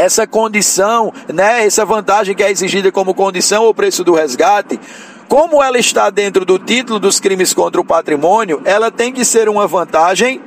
[0.00, 4.80] essa condição, né, essa vantagem que é exigida como condição ou preço do resgate,
[5.28, 9.46] como ela está dentro do título dos crimes contra o patrimônio, ela tem que ser
[9.46, 10.40] uma vantagem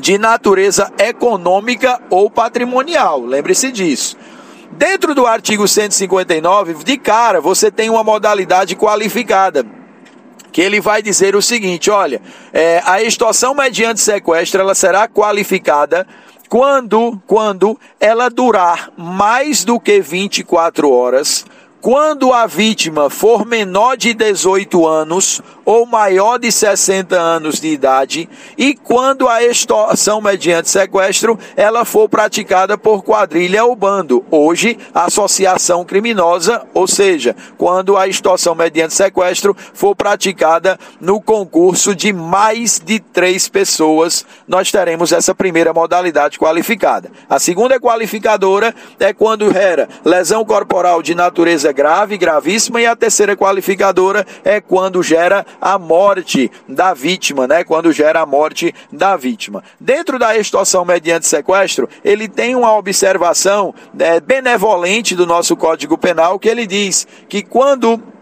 [0.00, 3.20] de natureza econômica ou patrimonial.
[3.20, 4.16] Lembre-se disso.
[4.72, 9.64] Dentro do artigo 159, de cara, você tem uma modalidade qualificada.
[10.50, 16.06] Que ele vai dizer o seguinte: olha, é, a extorsão mediante sequestro ela será qualificada
[16.54, 21.44] quando, quando ela durar mais do que 24 horas,
[21.84, 28.26] quando a vítima for menor de 18 anos ou maior de 60 anos de idade
[28.56, 35.84] e quando a extorsão mediante sequestro ela for praticada por quadrilha ou bando, hoje associação
[35.84, 42.98] criminosa, ou seja, quando a extorsão mediante sequestro for praticada no concurso de mais de
[42.98, 47.10] três pessoas, nós teremos essa primeira modalidade qualificada.
[47.28, 53.36] A segunda qualificadora é quando era lesão corporal de natureza grave, gravíssima e a terceira
[53.36, 57.64] qualificadora é quando gera a morte da vítima, né?
[57.64, 59.62] Quando gera a morte da vítima.
[59.78, 66.38] Dentro da extorsão mediante sequestro, ele tem uma observação é, benevolente do nosso Código Penal
[66.38, 68.13] que ele diz que quando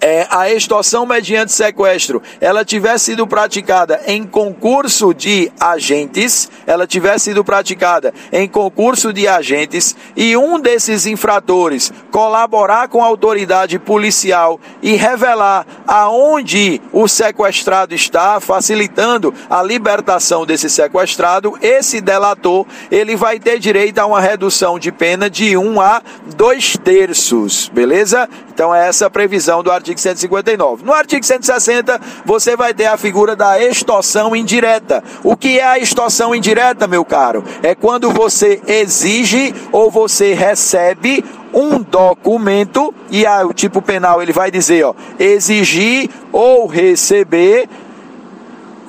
[0.00, 7.18] é, a extorsão mediante sequestro ela tiver sido praticada em concurso de agentes, ela tiver
[7.18, 14.60] sido praticada em concurso de agentes e um desses infratores colaborar com a autoridade policial
[14.82, 23.38] e revelar aonde o sequestrado está, facilitando a libertação desse sequestrado, esse delator ele vai
[23.38, 26.02] ter direito a uma redução de pena de 1 a
[26.36, 28.28] 2 terços, beleza?
[28.52, 30.84] Então é essa a previsão do artigo artigo 159.
[30.84, 35.02] No artigo 160, você vai ter a figura da extorsão indireta.
[35.24, 37.44] O que é a extorsão indireta, meu caro?
[37.62, 44.32] É quando você exige ou você recebe um documento e aí, o tipo penal ele
[44.32, 47.68] vai dizer, ó, exigir ou receber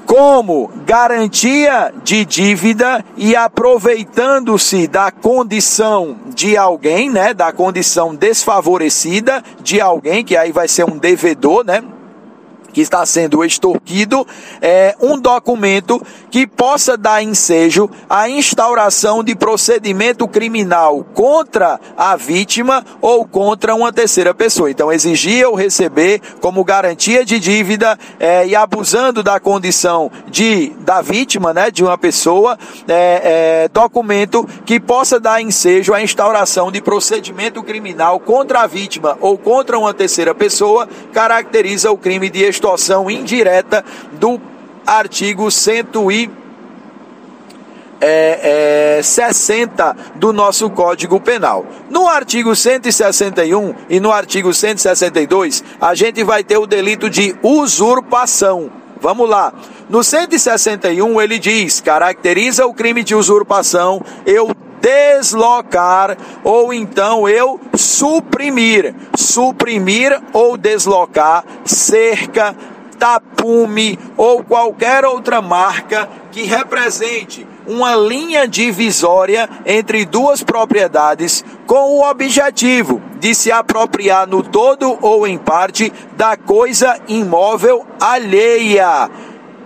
[0.06, 9.80] como garantia de dívida e aproveitando-se da condição de alguém, né, da condição desfavorecida de
[9.80, 11.84] alguém, que aí vai ser um devedor, né,
[12.74, 14.28] que está sendo extorquido,
[14.60, 22.84] é, um documento que possa dar ensejo à instauração de procedimento criminal contra a vítima
[23.00, 24.72] ou contra uma terceira pessoa.
[24.72, 31.02] Então, exigir ou receber como garantia de dívida é, e abusando da condição de da
[31.02, 36.82] vítima, né, de uma pessoa, é, é, documento que possa dar ensejo à instauração de
[36.82, 42.63] procedimento criminal contra a vítima ou contra uma terceira pessoa, caracteriza o crime de extorquido
[43.10, 43.84] indireta
[44.14, 44.40] do
[44.86, 46.44] artigo 160
[48.06, 51.66] é, é, 60 do nosso Código Penal.
[51.90, 58.70] No artigo 161 e no artigo 162, a gente vai ter o delito de usurpação.
[59.00, 59.54] Vamos lá.
[59.90, 64.52] No 161 ele diz: caracteriza o crime de usurpação eu
[64.84, 68.94] deslocar ou então eu suprimir.
[69.16, 72.54] Suprimir ou deslocar cerca,
[73.00, 82.10] tapume ou qualquer outra marca que represente uma linha divisória entre duas propriedades com o
[82.10, 89.10] objetivo de se apropriar no todo ou em parte da coisa imóvel alheia.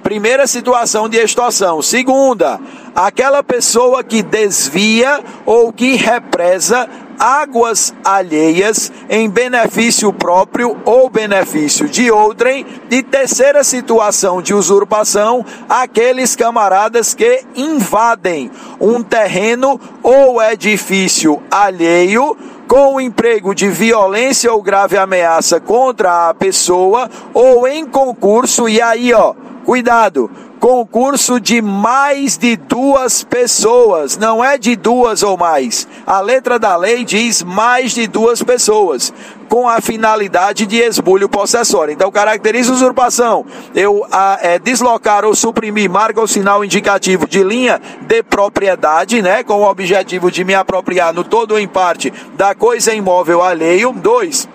[0.03, 1.81] Primeira situação de extorsão.
[1.81, 2.59] Segunda,
[2.95, 6.89] aquela pessoa que desvia ou que represa
[7.19, 12.65] águas alheias em benefício próprio ou benefício de outrem.
[12.87, 22.37] De terceira situação de usurpação, aqueles camaradas que invadem um terreno ou edifício alheio
[22.67, 28.81] com o emprego de violência ou grave ameaça contra a pessoa ou em concurso e
[28.81, 35.87] aí ó, cuidado, concurso de mais de duas pessoas, não é de duas ou mais.
[36.05, 39.13] A letra da lei diz mais de duas pessoas,
[39.47, 41.93] com a finalidade de esbulho possessório.
[41.93, 43.45] Então, caracteriza usurpação.
[43.73, 49.43] Eu a, é, deslocar ou suprimir marca ou sinal indicativo de linha de propriedade, né,
[49.43, 53.93] com o objetivo de me apropriar no todo ou em parte da coisa imóvel alheio.
[53.93, 54.47] Dois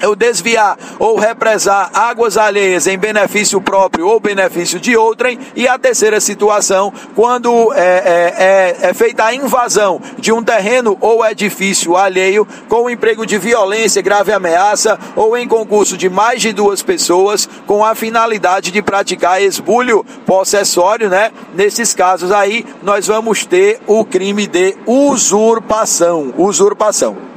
[0.00, 5.78] eu desviar ou represar águas alheias em benefício próprio ou benefício de outrem, e a
[5.78, 8.34] terceira situação, quando é, é,
[8.84, 13.38] é, é, feita a invasão de um terreno ou edifício alheio com o emprego de
[13.38, 18.82] violência, grave ameaça ou em concurso de mais de duas pessoas com a finalidade de
[18.82, 21.30] praticar esbulho possessório, né?
[21.54, 26.32] Nesses casos aí, nós vamos ter o crime de usurpação.
[26.36, 27.29] Usurpação.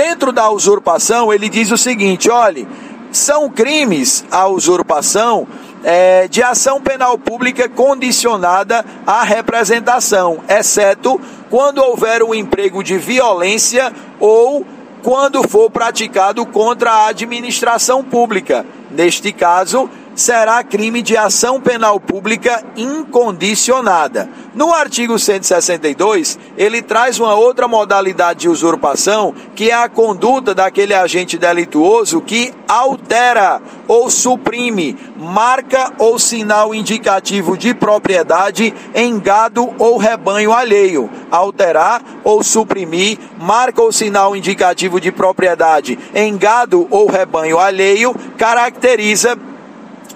[0.00, 2.66] Dentro da usurpação, ele diz o seguinte: olhe,
[3.12, 5.46] são crimes a usurpação
[5.84, 11.20] é, de ação penal pública condicionada à representação, exceto
[11.50, 14.64] quando houver um emprego de violência ou
[15.02, 18.64] quando for praticado contra a administração pública.
[18.90, 19.90] Neste caso,
[20.20, 24.28] será crime de ação penal pública incondicionada.
[24.54, 30.92] No artigo 162, ele traz uma outra modalidade de usurpação, que é a conduta daquele
[30.92, 39.96] agente delituoso que altera ou suprime marca ou sinal indicativo de propriedade em gado ou
[39.96, 41.08] rebanho alheio.
[41.30, 49.38] Alterar ou suprimir marca ou sinal indicativo de propriedade em gado ou rebanho alheio caracteriza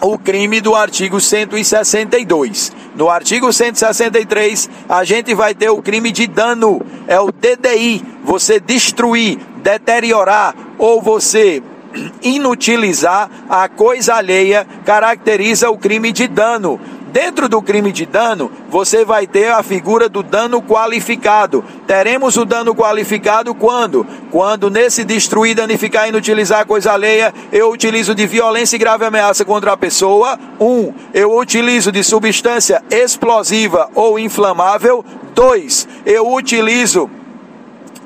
[0.01, 2.73] o crime do artigo 162.
[2.95, 8.61] No artigo 163, a gente vai ter o crime de dano, é o DDI, você
[8.61, 11.63] destruir, deteriorar ou você
[12.23, 16.81] inutilizar a coisa alheia caracteriza o crime de dano.
[17.15, 21.65] Dentro do crime de dano, você vai ter a figura do dano qualificado.
[21.87, 24.05] Teremos o dano qualificado quando?
[24.33, 29.71] Quando nesse destruir, danificar, inutilizar coisa alheia, eu utilizo de violência e grave ameaça contra
[29.73, 30.37] a pessoa.
[30.59, 35.05] Um, eu utilizo de substância explosiva ou inflamável.
[35.37, 37.09] Dois, eu utilizo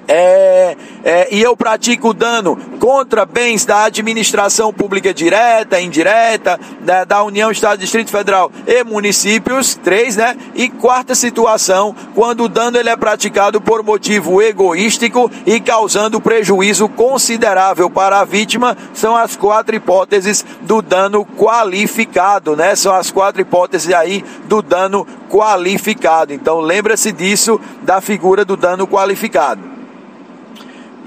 [0.09, 7.23] é, é, e eu pratico dano contra bens da administração pública direta, indireta, da, da
[7.23, 10.35] União, Estado, Distrito Federal e municípios, três, né?
[10.55, 16.89] E quarta situação, quando o dano ele é praticado por motivo egoístico e causando prejuízo
[16.89, 22.75] considerável para a vítima, são as quatro hipóteses do dano qualificado, né?
[22.75, 26.33] São as quatro hipóteses aí do dano qualificado.
[26.33, 29.78] Então lembra-se disso da figura do dano qualificado.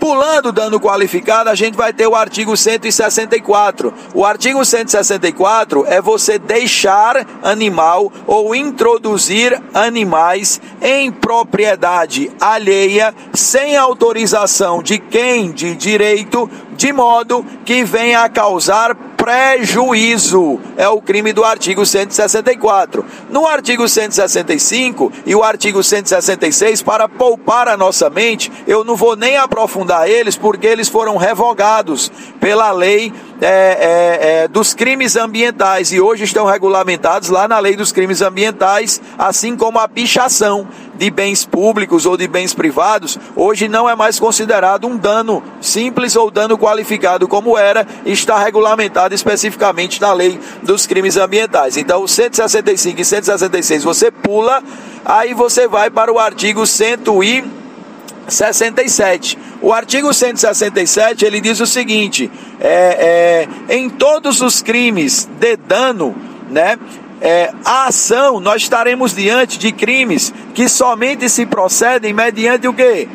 [0.02, 3.94] Pulando dano qualificado, a gente vai ter o artigo 164.
[4.16, 14.82] O artigo 164 é você deixar animal ou introduzir animais em propriedade alheia sem autorização
[14.82, 16.50] de quem de direito,
[16.82, 20.60] de modo que venha a causar prejuízo.
[20.76, 23.06] É o crime do artigo 164.
[23.30, 29.16] No artigo 165 e o artigo 166, para poupar a nossa mente, eu não vou
[29.16, 35.92] nem aprofundar eles, porque eles foram revogados pela lei é, é, é, dos crimes ambientais
[35.92, 40.68] e hoje estão regulamentados lá na lei dos crimes ambientais, assim como a pichação.
[40.96, 46.16] De bens públicos ou de bens privados, hoje não é mais considerado um dano simples
[46.16, 51.78] ou dano qualificado como era, está regulamentado especificamente na lei dos crimes ambientais.
[51.78, 54.64] Então, 165 e 166 você pula,
[55.06, 59.40] aí você vai para o artigo 167.
[59.62, 62.30] O artigo 167 ele diz o seguinte:
[62.60, 66.16] é, é, em todos os crimes de dano,
[66.50, 66.78] né?
[67.22, 73.08] É, a ação, nós estaremos diante de crimes que somente se procedem mediante o quê?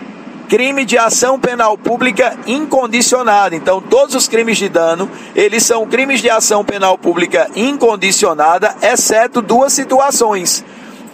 [0.48, 3.56] crime de ação penal pública incondicionada.
[3.56, 9.42] Então, todos os crimes de dano, eles são crimes de ação penal pública incondicionada, exceto
[9.42, 10.64] duas situações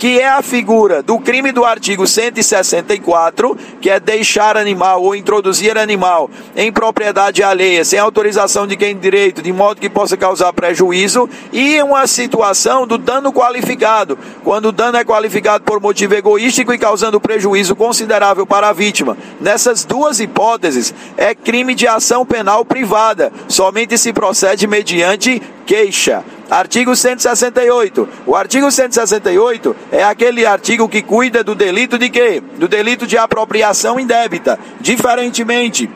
[0.02, 5.78] que é a figura do crime do artigo 164, que é deixar animal ou introduzir
[5.78, 11.30] animal em propriedade alheia sem autorização de quem direito, de modo que possa causar prejuízo,
[11.52, 16.78] e uma situação do dano qualificado, quando o dano é qualificado por motivo egoístico e
[16.78, 19.16] causando prejuízo considerável para a vítima.
[19.40, 26.24] Nessas duas hipóteses, é crime de ação penal privada, somente se procede mediante queixa.
[26.52, 28.06] Artigo 168.
[28.26, 32.42] O artigo 168 é aquele artigo que cuida do delito de quê?
[32.58, 34.58] Do delito de apropriação indébita.
[34.78, 35.88] Diferentemente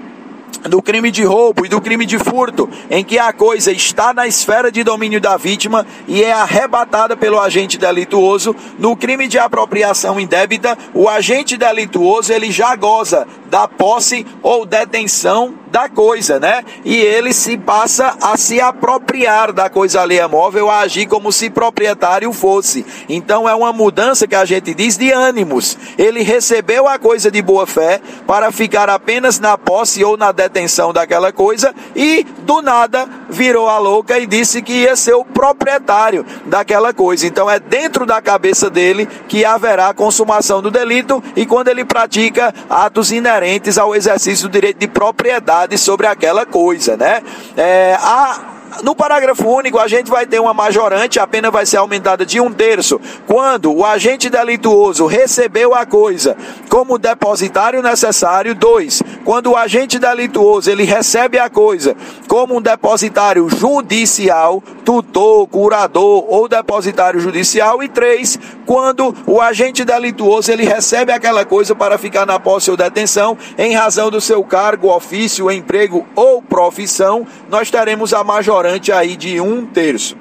[0.67, 4.27] do crime de roubo e do crime de furto, em que a coisa está na
[4.27, 10.19] esfera de domínio da vítima e é arrebatada pelo agente delituoso, no crime de apropriação
[10.19, 16.65] indébita, o agente delituoso ele já goza da posse ou detenção da coisa, né?
[16.87, 21.51] E ele se passa a se apropriar da coisa alheia móvel, a agir como se
[21.51, 22.87] proprietário fosse.
[23.11, 25.77] Então é uma mudança que a gente diz de ânimos.
[25.99, 30.95] Ele recebeu a coisa de boa fé para ficar apenas na posse ou na detenção
[30.95, 36.25] daquela coisa e do nada virou a louca e disse que ia ser o proprietário
[36.47, 37.27] daquela coisa.
[37.27, 42.55] Então é dentro da cabeça dele que haverá consumação do delito e quando ele pratica
[42.71, 47.23] atos inerentes ao exercício do direito de propriedade sobre aquela coisa, né?
[47.57, 51.79] É, a no parágrafo único, a gente vai ter uma majorante, a pena vai ser
[51.79, 56.37] aumentada de um terço, quando o agente delituoso recebeu a coisa
[56.69, 58.55] como depositário necessário.
[58.55, 61.97] Dois, quando o agente delituoso ele recebe a coisa
[62.29, 67.83] como um depositário judicial, tutor, curador ou depositário judicial.
[67.83, 72.77] E três, quando o agente delituoso ele recebe aquela coisa para ficar na posse ou
[72.77, 79.17] detenção em razão do seu cargo, ofício, emprego ou profissão, nós teremos a majorante aí
[79.17, 80.17] de um terço.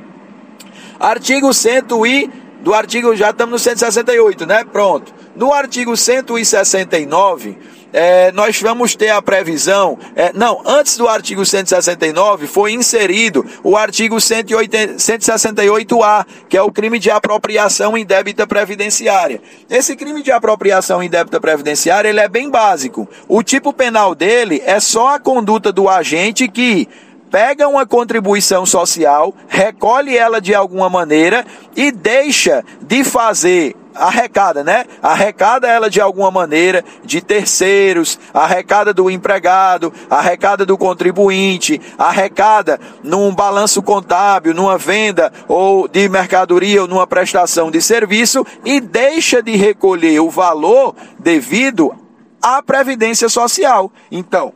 [0.99, 2.29] Artigo 100 e
[2.61, 4.63] do artigo já estamos no 168, né?
[4.63, 5.13] Pronto.
[5.35, 7.59] No artigo 169,
[7.93, 9.99] é, nós vamos ter a previsão.
[10.15, 16.97] É, não, antes do artigo 169 foi inserido o artigo 168A, que é o crime
[16.97, 19.41] de apropriação indébita previdenciária.
[19.69, 23.07] Esse crime de apropriação indébita previdenciária ele é bem básico.
[23.27, 26.89] O tipo penal dele é só a conduta do agente que
[27.35, 34.85] pega uma contribuição social, recolhe ela de alguma maneira e deixa de fazer arrecada, né?
[35.03, 43.35] Arrecada ela de alguma maneira de terceiros, arrecada do empregado, arrecada do contribuinte, arrecada num
[43.35, 49.57] balanço contábil, numa venda ou de mercadoria ou numa prestação de serviço e deixa de
[49.57, 51.93] recolher o valor devido
[52.41, 53.91] à previdência social.
[54.09, 54.53] Então,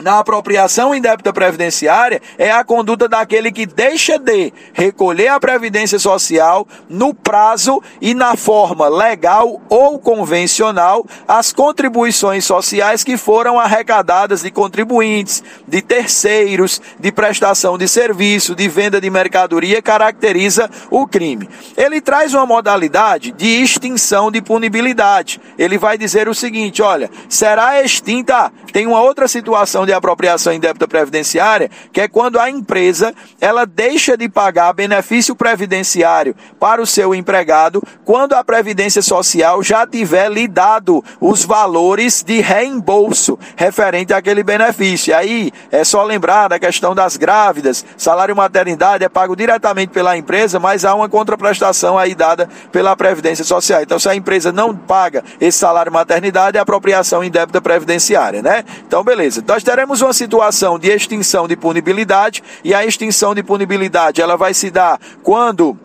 [0.00, 6.66] na apropriação indébita previdenciária é a conduta daquele que deixa de recolher a previdência social
[6.88, 14.50] no prazo e na forma legal ou convencional as contribuições sociais que foram arrecadadas de
[14.50, 21.48] contribuintes, de terceiros, de prestação de serviço, de venda de mercadoria caracteriza o crime.
[21.76, 25.40] Ele traz uma modalidade de extinção de punibilidade.
[25.58, 30.88] Ele vai dizer o seguinte, olha, será extinta, tem uma outra situação de apropriação indébita
[30.88, 37.14] previdenciária, que é quando a empresa ela deixa de pagar benefício previdenciário para o seu
[37.14, 44.42] empregado quando a previdência social já tiver lhe dado os valores de reembolso referente àquele
[44.42, 45.14] benefício.
[45.14, 50.58] Aí é só lembrar da questão das grávidas, salário maternidade é pago diretamente pela empresa,
[50.58, 53.82] mas há uma contraprestação aí dada pela previdência social.
[53.82, 58.64] Então se a empresa não paga esse salário maternidade, é apropriação indébita previdenciária, né?
[58.86, 59.42] Então beleza.
[59.46, 64.52] Nós teremos uma situação de extinção de punibilidade e a extinção de punibilidade ela vai
[64.52, 65.78] se dar quando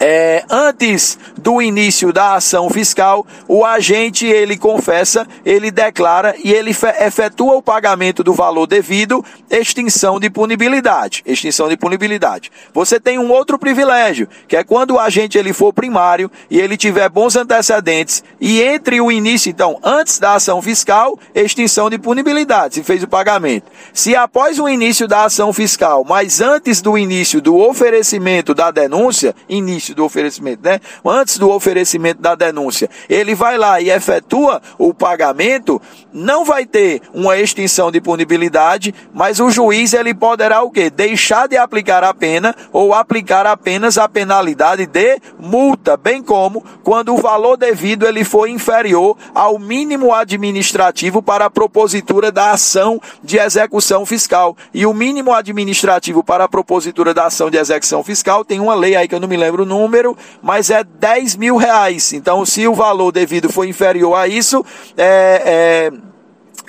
[0.00, 6.70] é, antes do início da ação fiscal, o agente ele confessa, ele declara e ele
[7.00, 11.22] efetua o pagamento do valor devido, extinção de punibilidade.
[11.26, 12.50] Extinção de punibilidade.
[12.72, 16.76] Você tem um outro privilégio, que é quando o agente ele for primário e ele
[16.76, 22.76] tiver bons antecedentes e entre o início, então, antes da ação fiscal, extinção de punibilidade,
[22.76, 23.66] se fez o pagamento.
[23.92, 29.34] Se após o início da ação fiscal, mas antes do início do oferecimento da denúncia,
[29.48, 30.80] início do oferecimento, né?
[31.04, 35.80] Antes do oferecimento da denúncia, ele vai lá e efetua o pagamento,
[36.12, 40.90] não vai ter uma extinção de punibilidade, mas o juiz ele poderá o quê?
[40.90, 47.14] Deixar de aplicar a pena ou aplicar apenas a penalidade de multa, bem como quando
[47.14, 53.38] o valor devido ele for inferior ao mínimo administrativo para a propositura da ação de
[53.38, 54.56] execução fiscal.
[54.72, 58.96] E o mínimo administrativo para a propositura da ação de execução fiscal tem uma lei
[58.96, 62.12] aí que eu não me lembro o número, mas é 10 mil reais.
[62.12, 64.64] Então, se o valor devido for inferior a isso,
[64.96, 66.07] é, é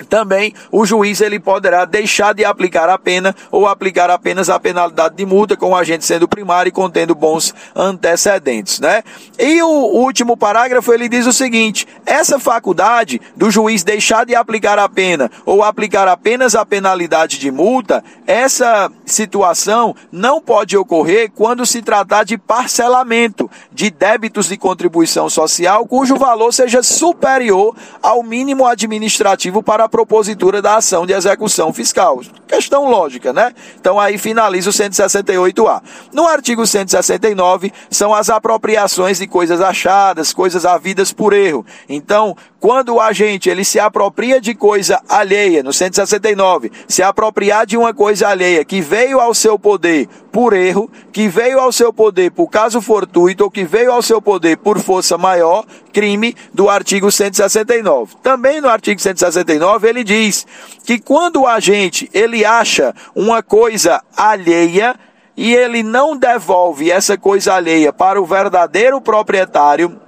[0.08, 5.16] também o juiz ele poderá deixar de aplicar a pena ou aplicar apenas a penalidade
[5.16, 9.02] de multa com o agente sendo primário e contendo bons antecedentes, né?
[9.38, 14.78] E o último parágrafo ele diz o seguinte: essa faculdade do juiz deixar de aplicar
[14.78, 21.66] a pena ou aplicar apenas a penalidade de multa, essa situação não pode ocorrer quando
[21.66, 28.66] se tratar de parcelamento de débitos de contribuição social cujo valor seja superior ao mínimo
[28.66, 32.20] administrativo para propositura da ação de execução fiscal.
[32.46, 33.52] Questão lógica, né?
[33.78, 35.82] Então aí finaliza o 168A.
[36.12, 41.64] No artigo 169 são as apropriações de coisas achadas, coisas havidas por erro.
[41.88, 47.76] Então, quando o agente ele se apropria de coisa alheia, no 169, se apropriar de
[47.76, 52.30] uma coisa alheia que veio ao seu poder por erro, que veio ao seu poder
[52.30, 57.10] por caso fortuito ou que veio ao seu poder por força maior, crime do artigo
[57.10, 58.16] 169.
[58.22, 60.46] Também no artigo 169 ele diz
[60.84, 64.94] que quando o agente ele acha uma coisa alheia
[65.36, 69.98] e ele não devolve essa coisa alheia para o verdadeiro proprietário,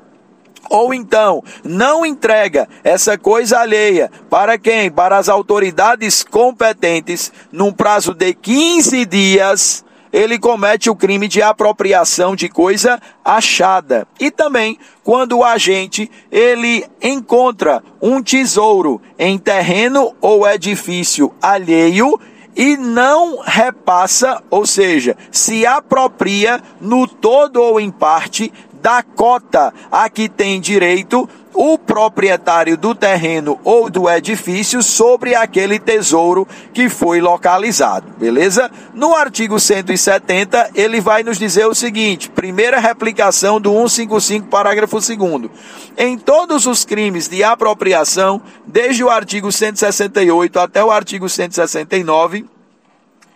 [0.68, 4.90] ou então não entrega essa coisa alheia para quem?
[4.90, 12.36] Para as autoridades competentes num prazo de 15 dias ele comete o crime de apropriação
[12.36, 14.06] de coisa achada.
[14.20, 22.20] E também quando o agente ele encontra um tesouro em terreno ou edifício alheio
[22.54, 28.52] e não repassa, ou seja, se apropria no todo ou em parte
[28.83, 35.78] da cota a que tem direito o proprietário do terreno ou do edifício sobre aquele
[35.78, 38.70] tesouro que foi localizado, beleza?
[38.95, 45.51] No artigo 170, ele vai nos dizer o seguinte: primeira replicação do 155, parágrafo 2.
[45.97, 52.47] Em todos os crimes de apropriação, desde o artigo 168 até o artigo 169,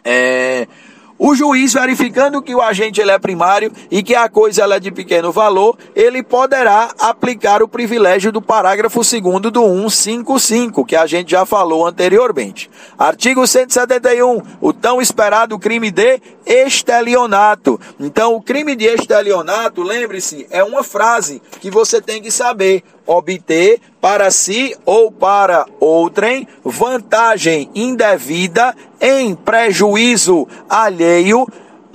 [0.05, 0.67] é
[1.19, 4.81] o juiz, verificando que o agente ele é primário e que a coisa ela é
[4.81, 11.07] de pequeno valor, ele poderá aplicar o privilégio do parágrafo 2 do 155, que a
[11.07, 12.71] gente já falou anteriormente.
[12.99, 17.81] Artigo 171, o tão esperado crime de estelionato.
[17.99, 23.81] Então, o crime de estelionato, lembre-se, é uma frase que você tem que saber obter
[24.01, 31.47] para si ou para outrem vantagem indevida em prejuízo alheio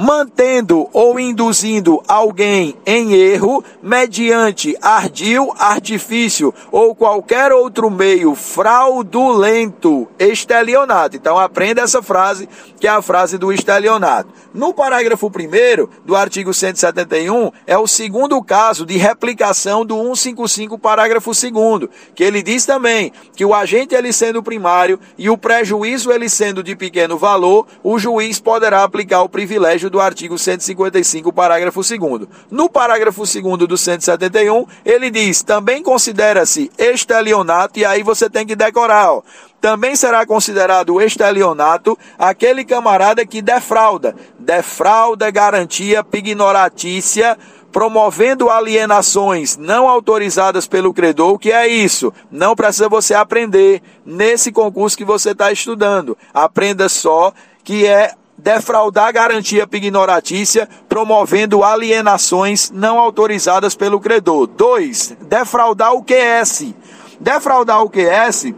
[0.02, 11.16] mantendo ou induzindo alguém em erro mediante ardil, artifício ou qualquer outro meio fraudulento, estelionato.
[11.16, 12.50] Então aprenda essa frase,
[12.80, 14.30] que é a frase do estelionato.
[14.52, 21.32] No parágrafo 1 do artigo 171, é o segundo caso de replicação do 155, parágrafo
[21.32, 26.28] 2 que ele diz também que o agente ele sendo primário e o prejuízo ele
[26.28, 32.28] sendo de pequeno valor, o juiz poderá aplicar o privilégio do artigo 155, parágrafo 2.
[32.50, 38.56] No parágrafo 2 do 171, ele diz: também considera-se estelionato, e aí você tem que
[38.56, 39.22] decorar, ó.
[39.60, 47.38] Também será considerado estelionato aquele camarada que defrauda, defrauda garantia pignoratícia
[47.72, 52.14] promovendo alienações não autorizadas pelo credor, o que é isso?
[52.30, 56.18] Não precisa você aprender nesse concurso que você está estudando.
[56.34, 57.32] Aprenda só
[57.64, 58.14] que é
[58.44, 64.48] defraudar garantia pignoratícia, promovendo alienações não autorizadas pelo credor.
[64.48, 65.18] 2.
[65.22, 66.74] Defraudar o QS.
[67.20, 68.54] Defraudar o QS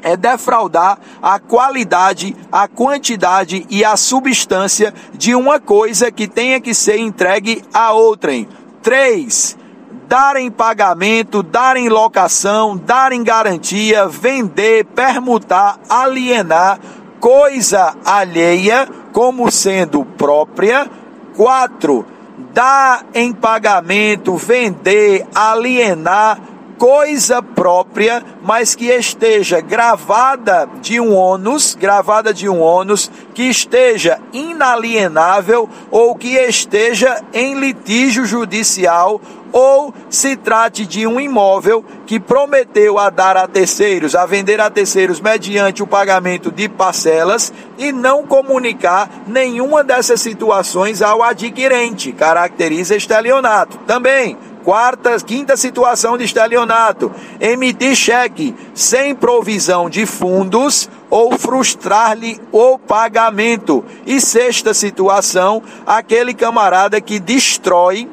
[0.00, 6.72] é defraudar a qualidade, a quantidade e a substância de uma coisa que tenha que
[6.72, 8.48] ser entregue a outrem.
[8.82, 9.58] 3.
[10.06, 16.78] Dar em pagamento, dar em locação, dar em garantia, vender, permutar, alienar
[17.20, 20.88] coisa alheia como sendo própria.
[21.36, 22.06] 4.
[22.52, 26.38] Dar em pagamento, vender, alienar
[26.78, 34.20] coisa própria, mas que esteja gravada de um ônus, gravada de um ônus, que esteja
[34.32, 39.20] inalienável ou que esteja em litígio judicial
[39.52, 44.70] ou se trate de um imóvel que prometeu a dar a terceiros, a vender a
[44.70, 52.94] terceiros mediante o pagamento de parcelas e não comunicar nenhuma dessas situações ao adquirente, caracteriza
[52.94, 53.78] estelionato.
[53.86, 54.36] Também
[54.68, 57.10] Quarta, quinta situação de estelionato:
[57.40, 63.82] emitir cheque sem provisão de fundos ou frustrar-lhe o pagamento.
[64.04, 68.10] E sexta situação, aquele camarada que destrói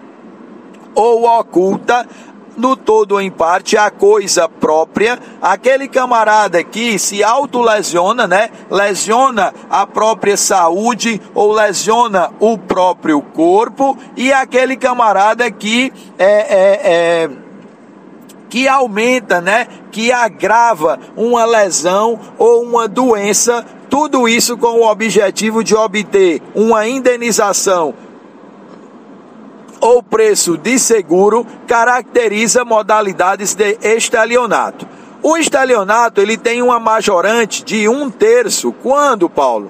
[0.96, 2.08] ou oculta
[2.58, 8.50] no todo ou em parte a coisa própria, aquele camarada que se autolesiona, né?
[8.70, 16.82] Lesiona a própria saúde ou lesiona o próprio corpo, e aquele camarada que é, é,
[16.84, 17.30] é
[18.50, 19.68] que aumenta, né?
[19.92, 26.88] Que agrava uma lesão ou uma doença, tudo isso com o objetivo de obter uma
[26.88, 27.94] indenização
[29.86, 34.88] ou preço de seguro caracteriza modalidades de estelionato.
[35.22, 38.72] O estelionato ele tem uma majorante de um terço.
[38.72, 39.70] Quando, Paulo?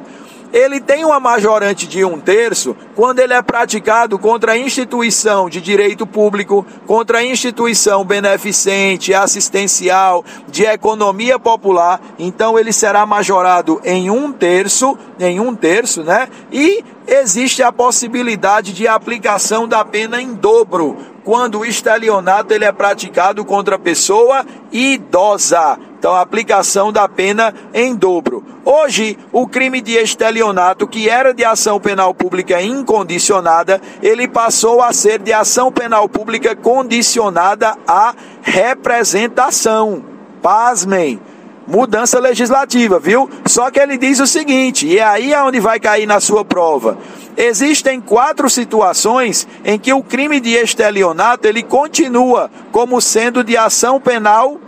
[0.55, 5.59] Ele tem uma majorante de um terço quando ele é praticado contra a instituição de
[5.59, 11.99] direito público, contra a instituição beneficente, assistencial, de economia popular.
[12.17, 16.29] Então ele será majorado em um terço, em um terço, né?
[16.49, 20.95] E existe a possibilidade de aplicação da pena em dobro
[21.25, 25.77] quando o estelionato ele é praticado contra pessoa idosa.
[26.05, 28.45] Então, a aplicação da pena em dobro.
[28.63, 34.93] Hoje, o crime de estelionato, que era de ação penal pública incondicionada, ele passou a
[34.93, 40.05] ser de ação penal pública condicionada à representação.
[40.43, 41.19] Pasmem
[41.65, 43.27] mudança legislativa, viu?
[43.47, 46.45] Só que ele diz o seguinte, e é aí é onde vai cair na sua
[46.45, 46.99] prova.
[47.35, 53.99] Existem quatro situações em que o crime de estelionato ele continua como sendo de ação
[53.99, 54.59] penal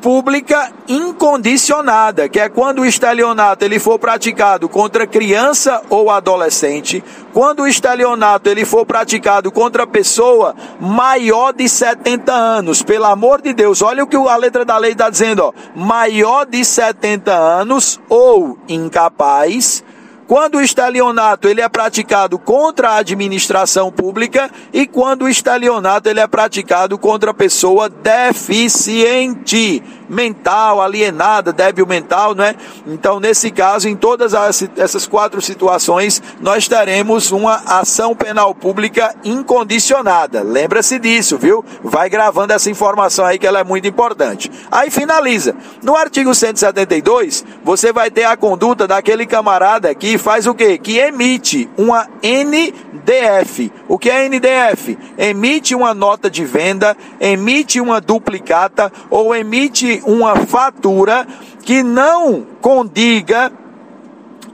[0.00, 7.60] pública incondicionada, que é quando o estelionato ele for praticado contra criança ou adolescente, quando
[7.60, 13.82] o estelionato ele for praticado contra pessoa maior de 70 anos, pelo amor de Deus,
[13.82, 18.58] olha o que a letra da lei está dizendo, ó, maior de 70 anos ou
[18.68, 19.84] incapaz,
[20.28, 26.20] quando o estelionato ele é praticado contra a administração pública e quando o estelionato ele
[26.20, 32.54] é praticado contra a pessoa deficiente mental, alienada, débil mental, não é?
[32.86, 39.14] Então, nesse caso, em todas as, essas quatro situações, nós teremos uma ação penal pública
[39.24, 40.42] incondicionada.
[40.42, 41.64] Lembra-se disso, viu?
[41.82, 44.50] Vai gravando essa informação aí que ela é muito importante.
[44.70, 45.54] Aí finaliza.
[45.82, 50.78] No artigo 172, você vai ter a conduta daquele camarada que faz o quê?
[50.78, 53.72] Que emite uma NDF.
[53.88, 54.98] O que é NDF?
[55.16, 61.26] Emite uma nota de venda, emite uma duplicata ou emite uma fatura
[61.62, 63.52] que não condiga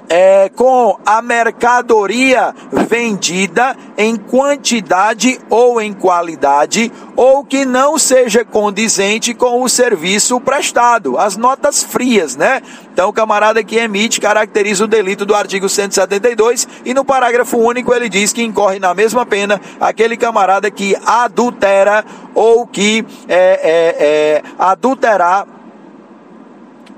[0.08, 2.54] é, com a mercadoria
[2.88, 11.18] vendida em quantidade ou em qualidade, ou que não seja condizente com o serviço prestado,
[11.18, 12.62] as notas frias, né?
[12.92, 17.92] Então, o camarada que emite caracteriza o delito do artigo 172 e no parágrafo único
[17.92, 23.96] ele diz que incorre na mesma pena aquele camarada que adultera ou que é, é,
[23.98, 25.53] é adulterar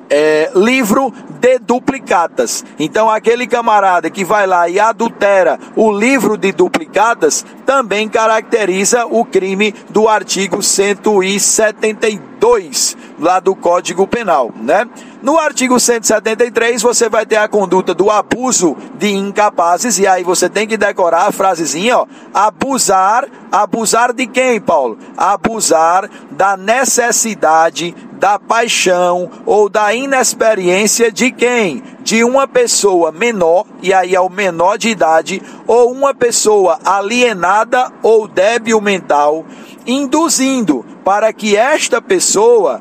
[0.09, 2.65] é, livro de duplicatas.
[2.79, 9.25] Então, aquele camarada que vai lá e adultera o livro de duplicatas também caracteriza o
[9.25, 14.87] crime do artigo 172 lá do Código Penal, né?
[15.23, 20.49] No artigo 173 você vai ter a conduta do abuso de incapazes e aí você
[20.49, 24.99] tem que decorar a frasezinha, ó, abusar, abusar de quem, Paulo?
[25.17, 31.83] Abusar da necessidade da paixão ou da inexperiência de quem?
[32.03, 37.91] De uma pessoa menor, e aí é o menor de idade, ou uma pessoa alienada
[38.03, 39.45] ou débil mental,
[39.87, 42.81] induzindo para que esta pessoa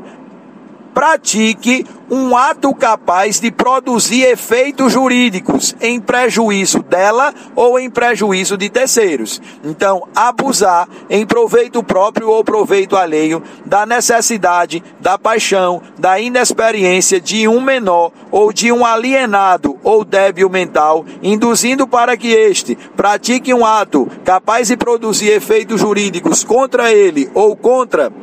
[0.96, 8.70] pratique um ato capaz de produzir efeitos jurídicos em prejuízo dela ou em prejuízo de
[8.70, 9.42] terceiros.
[9.62, 17.46] Então, abusar em proveito próprio ou proveito alheio da necessidade, da paixão, da inexperiência de
[17.46, 23.66] um menor ou de um alienado ou débil mental, induzindo para que este pratique um
[23.66, 28.14] ato capaz de produzir efeitos jurídicos contra ele ou contra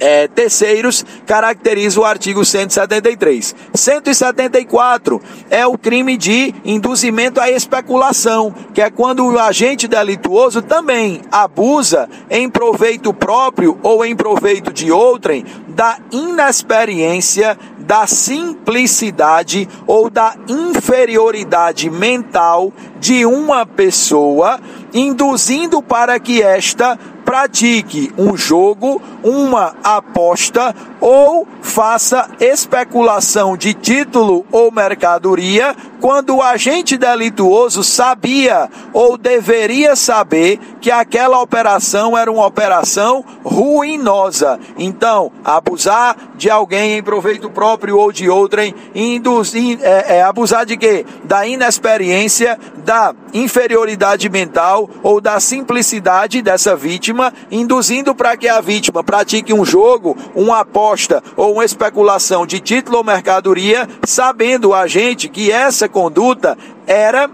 [0.00, 3.54] é, terceiros caracteriza o artigo 173.
[3.74, 5.20] 174
[5.50, 12.08] é o crime de induzimento à especulação, que é quando o agente delituoso também abusa
[12.30, 21.90] em proveito próprio ou em proveito de outrem da inexperiência, da simplicidade ou da inferioridade
[21.90, 24.60] mental de uma pessoa,
[24.92, 26.98] induzindo para que esta
[27.30, 36.98] pratique um jogo, uma aposta ou faça especulação de título ou mercadoria quando o agente
[36.98, 44.58] delituoso sabia ou deveria saber que aquela operação era uma operação ruinosa.
[44.78, 50.76] Então, abusar de alguém em proveito próprio ou de outrem, induzir, é, é, abusar de
[50.76, 51.04] quê?
[51.24, 59.04] Da inexperiência, da inferioridade mental ou da simplicidade dessa vítima, induzindo para que a vítima
[59.04, 65.28] pratique um jogo, uma aposta ou uma especulação de título ou mercadoria, sabendo a gente
[65.28, 66.56] que essa conduta
[66.86, 67.30] era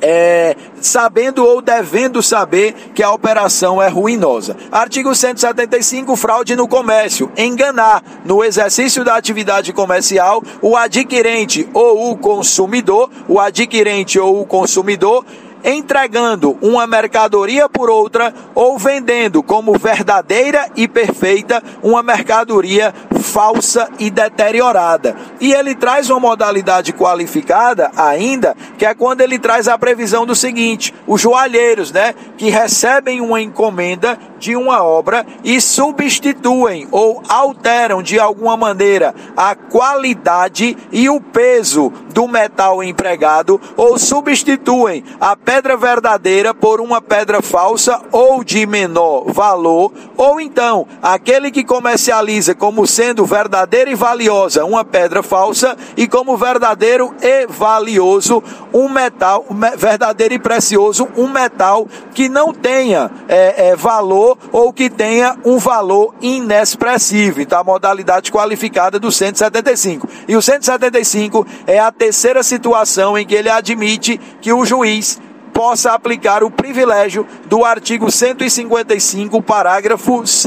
[0.00, 4.56] é, sabendo ou devendo saber que a operação é ruinosa.
[4.70, 7.30] Artigo 175, fraude no comércio.
[7.36, 14.46] Enganar no exercício da atividade comercial o adquirente ou o consumidor, o adquirente ou o
[14.46, 15.24] consumidor
[15.64, 22.94] entregando uma mercadoria por outra ou vendendo como verdadeira e perfeita uma mercadoria
[23.36, 25.14] falsa e deteriorada.
[25.38, 30.34] E ele traz uma modalidade qualificada ainda, que é quando ele traz a previsão do
[30.34, 38.02] seguinte: os joalheiros, né, que recebem uma encomenda de uma obra e substituem ou alteram
[38.02, 45.76] de alguma maneira a qualidade e o peso do metal empregado ou substituem a pedra
[45.76, 52.86] verdadeira por uma pedra falsa ou de menor valor, ou então aquele que comercializa como
[52.86, 59.44] sendo verdadeira e valiosa uma pedra falsa e como verdadeiro e valioso um metal
[59.76, 65.58] verdadeiro e precioso um metal que não tenha é, é, valor ou que tenha um
[65.58, 67.40] valor inexpressivo.
[67.40, 70.08] Então a modalidade qualificada do 175.
[70.28, 75.20] E o 175 é a terceira situação em que ele admite que o juiz
[75.56, 80.44] possa aplicar o privilégio do artigo 155, parágrafo 2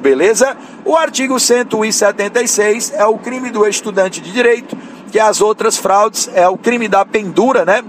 [0.00, 0.56] beleza?
[0.84, 4.78] O artigo 176 é o crime do estudante de direito,
[5.10, 7.82] que as outras fraudes é o crime da pendura, né?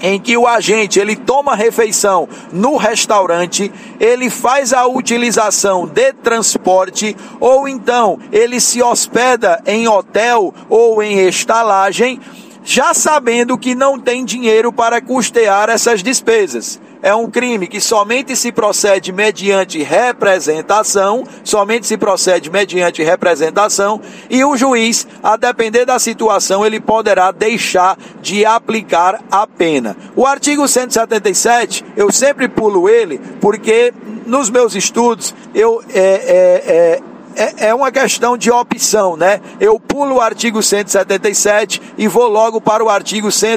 [0.00, 7.16] em que o agente ele toma refeição no restaurante, ele faz a utilização de transporte
[7.40, 12.20] ou então ele se hospeda em hotel ou em estalagem,
[12.64, 18.36] já sabendo que não tem dinheiro para custear essas despesas é um crime que somente
[18.36, 24.00] se procede mediante representação, somente se procede mediante representação,
[24.30, 29.96] e o juiz, a depender da situação, ele poderá deixar de aplicar a pena.
[30.14, 33.92] O artigo 177, eu sempre pulo ele, porque
[34.24, 39.40] nos meus estudos eu é, é, é é, é uma questão de opção, né?
[39.60, 43.52] Eu pulo o artigo 177 e vou logo para o artigo 100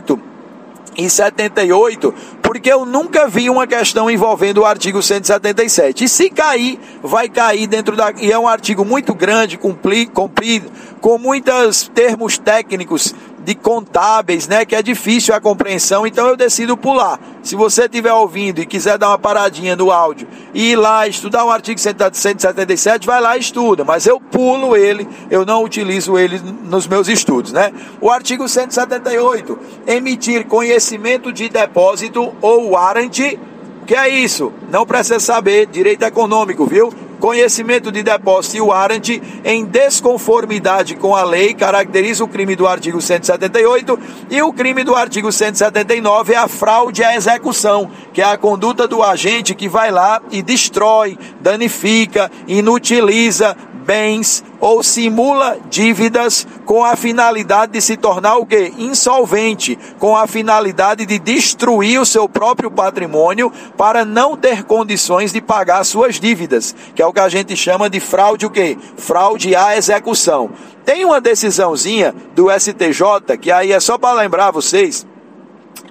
[0.98, 6.06] em 78, porque eu nunca vi uma questão envolvendo o artigo 177.
[6.06, 8.12] E se cair, vai cair dentro da.
[8.18, 10.72] E é um artigo muito grande, comprido,
[11.02, 13.14] com muitos termos técnicos
[13.46, 17.20] de contábeis, né, que é difícil a compreensão, então eu decido pular.
[17.44, 21.46] Se você estiver ouvindo e quiser dar uma paradinha no áudio e ir lá estudar
[21.46, 26.42] o artigo 177, vai lá e estuda, mas eu pulo ele, eu não utilizo ele
[26.64, 27.72] nos meus estudos, né?
[28.02, 33.38] O artigo 178, emitir conhecimento de depósito ou warrant,
[33.86, 34.52] que é isso?
[34.72, 36.92] Não precisa saber, direito econômico, viu?
[37.16, 39.10] Conhecimento de depósito e warrant
[39.44, 44.00] em desconformidade com a lei caracteriza o crime do artigo 178
[44.30, 48.88] e o crime do artigo 179 é a fraude à execução, que é a conduta
[48.88, 53.56] do agente que vai lá e destrói, danifica, inutiliza
[53.86, 58.74] bens ou simula dívidas com a finalidade de se tornar o quê?
[58.78, 65.40] Insolvente, com a finalidade de destruir o seu próprio patrimônio para não ter condições de
[65.40, 68.78] pagar suas dívidas, que é o que a gente chama de fraude o quê?
[68.98, 70.50] Fraude à execução.
[70.84, 75.06] Tem uma decisãozinha do STJ, que aí é só para lembrar vocês,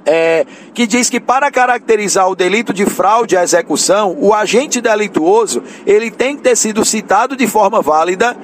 [0.07, 5.63] é, que diz que para caracterizar o delito de fraude à execução, o agente delituoso
[5.87, 8.37] ele tem que ter sido citado de forma válida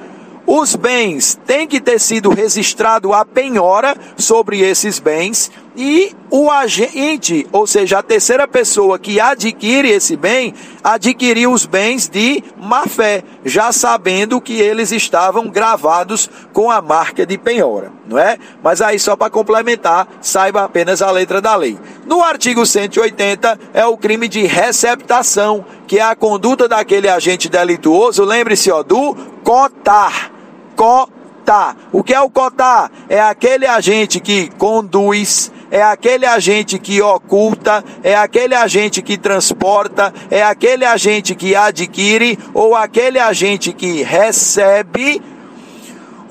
[0.53, 7.47] os bens têm que ter sido registrado a penhora sobre esses bens e o agente,
[7.53, 13.23] ou seja, a terceira pessoa que adquire esse bem, adquiriu os bens de má fé,
[13.45, 18.37] já sabendo que eles estavam gravados com a marca de penhora, não é?
[18.61, 21.79] Mas aí só para complementar, saiba apenas a letra da lei.
[22.05, 28.25] No artigo 180 é o crime de receptação, que é a conduta daquele agente delituoso,
[28.25, 30.40] lembre-se, ó, do cotar
[30.81, 31.77] cotar.
[31.91, 32.91] O que é o cotar?
[33.07, 40.11] É aquele agente que conduz, é aquele agente que oculta, é aquele agente que transporta,
[40.31, 45.21] é aquele agente que adquire ou aquele agente que recebe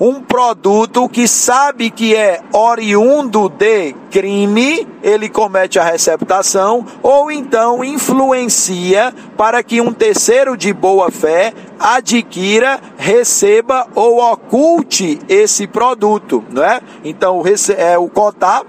[0.01, 7.83] um produto que sabe que é oriundo de crime, ele comete a receptação, ou então
[7.83, 16.63] influencia para que um terceiro de boa fé adquira, receba ou oculte esse produto, não
[16.63, 16.81] é?
[17.03, 17.43] Então,
[17.77, 18.63] é o cotar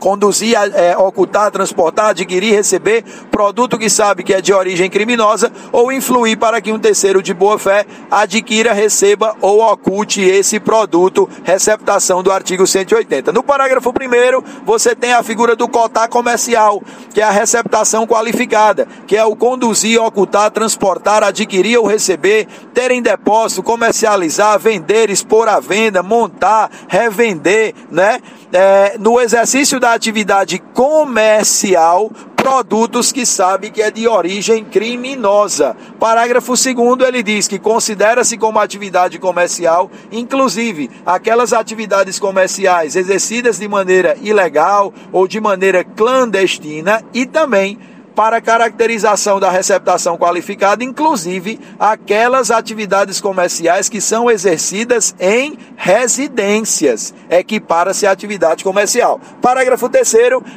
[0.00, 3.04] conduzir, é, ocultar, transportar, adquirir, receber
[3.40, 7.32] produto que sabe que é de origem criminosa ou influir para que um terceiro de
[7.32, 13.32] boa fé adquira, receba ou oculte esse produto, receptação do artigo 180.
[13.32, 16.82] No parágrafo 1 você tem a figura do cotar comercial,
[17.14, 22.90] que é a receptação qualificada, que é o conduzir, ocultar, transportar, adquirir ou receber, ter
[22.90, 28.20] em depósito, comercializar, vender, expor à venda, montar, revender, né?
[28.52, 32.10] É, no exercício da atividade comercial
[32.40, 35.76] produtos que sabe que é de origem criminosa.
[35.98, 43.68] Parágrafo 2 ele diz que considera-se como atividade comercial, inclusive aquelas atividades comerciais exercidas de
[43.68, 47.78] maneira ilegal ou de maneira clandestina e também
[48.14, 57.14] para caracterização da receptação qualificada, inclusive aquelas atividades comerciais que são exercidas em residências.
[57.30, 59.20] Equipara-se a atividade comercial.
[59.40, 60.12] Parágrafo 3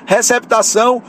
[0.05, 1.01] receptação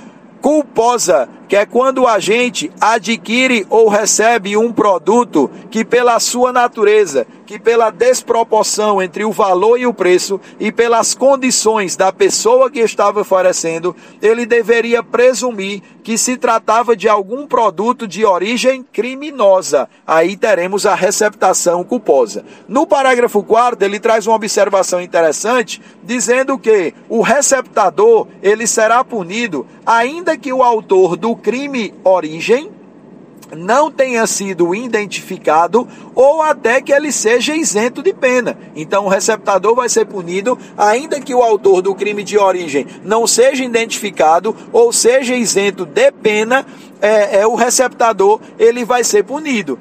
[0.45, 7.27] culposa, que é quando o agente adquire ou recebe um produto que, pela sua natureza,
[7.47, 12.81] que pela desproporção entre o valor e o preço e pelas condições da pessoa que
[12.81, 19.89] estava oferecendo, ele deveria presumir que se tratava de algum produto de origem criminosa.
[20.07, 22.45] Aí teremos a receptação culposa.
[22.69, 29.67] No parágrafo 4 ele traz uma observação interessante, dizendo que o receptador, ele será punido
[29.87, 32.71] ainda que o autor do crime origem
[33.57, 38.59] não tenha sido identificado ou até que ele seja isento de pena.
[38.75, 43.27] Então o receptador vai ser punido ainda que o autor do crime de origem não
[43.27, 46.67] seja identificado ou seja isento de pena,
[47.01, 49.79] é, é o receptador ele vai ser punido.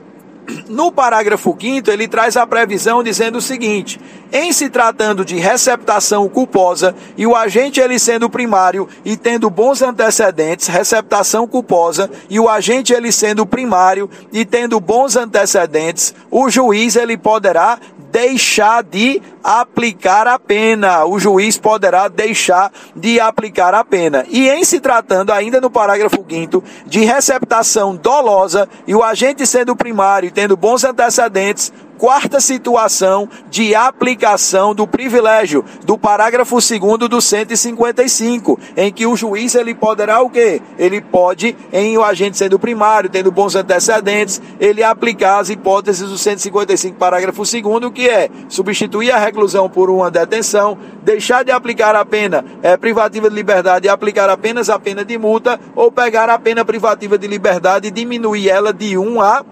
[0.68, 3.99] No parágrafo 5 ele traz a previsão dizendo o seguinte:
[4.34, 9.84] em se tratando de receptação culposa e o agente ele sendo primário e tendo bons
[9.84, 16.95] antecedentes, receptação culposa e o agente ele sendo primário e tendo bons antecedentes, o juiz
[16.95, 17.77] ele poderá
[18.13, 21.03] deixar de aplicar a pena.
[21.05, 24.23] O juiz poderá deixar de aplicar a pena.
[24.29, 29.75] E em se tratando, ainda no parágrafo 5 de receptação dolosa e o agente sendo
[29.75, 37.22] primário e tendo bons antecedentes, quarta situação de aplicação do privilégio do parágrafo 2 do
[37.22, 40.62] 155, em que o juiz ele poderá o quê?
[40.78, 46.18] Ele pode, em o agente sendo primário, tendo bons antecedentes, ele aplicar as hipóteses do
[46.18, 52.06] 155, parágrafo 2 que é substituir a reclusão por uma detenção, deixar de aplicar a
[52.06, 56.39] pena é, privativa de liberdade e aplicar apenas a pena de multa, ou pegar a
[56.39, 59.46] pena privativa de liberdade e diminuir ela de 1 a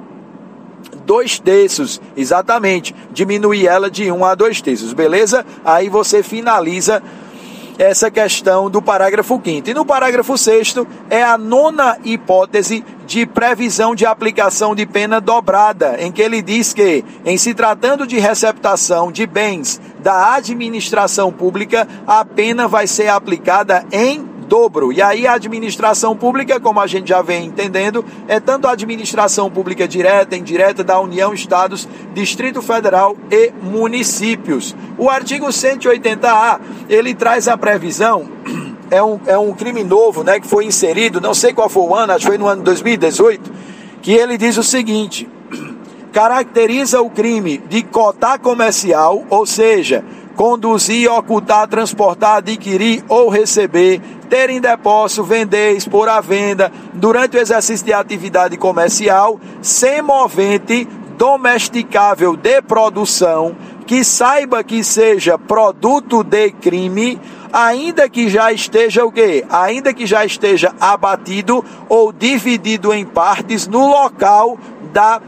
[1.06, 5.45] dois terços, exatamente, diminuir ela de um a dois terços, beleza?
[5.66, 7.02] Aí você finaliza
[7.78, 10.76] essa questão do parágrafo 5 E no parágrafo 6
[11.10, 16.74] é a nona hipótese de previsão de aplicação de pena dobrada, em que ele diz
[16.74, 23.08] que, em se tratando de receptação de bens da administração pública, a pena vai ser
[23.08, 24.91] aplicada em dobro.
[24.91, 29.49] E aí a administração pública, como a gente já vem entendendo, é tanto a administração
[29.49, 34.76] pública direta, indireta da União, Estados, Distrito Federal e municípios.
[34.97, 38.28] O artigo 180A, ele traz a previsão
[38.91, 41.95] é um, é um crime novo, né, que foi inserido, não sei qual foi o
[41.95, 43.49] ano, acho que foi no ano 2018,
[44.02, 45.30] que ele diz o seguinte:
[46.12, 50.04] caracteriza o crime de cotar comercial, ou seja,
[50.42, 57.39] conduzir, ocultar, transportar, adquirir ou receber, ter em depósito, vender, expor à venda, durante o
[57.39, 66.50] exercício de atividade comercial, sem movente, domesticável de produção, que saiba que seja produto de
[66.50, 67.22] crime,
[67.54, 69.46] ainda que já esteja o quê?
[69.48, 74.58] Ainda que já esteja abatido ou dividido em partes no local
[74.92, 75.22] da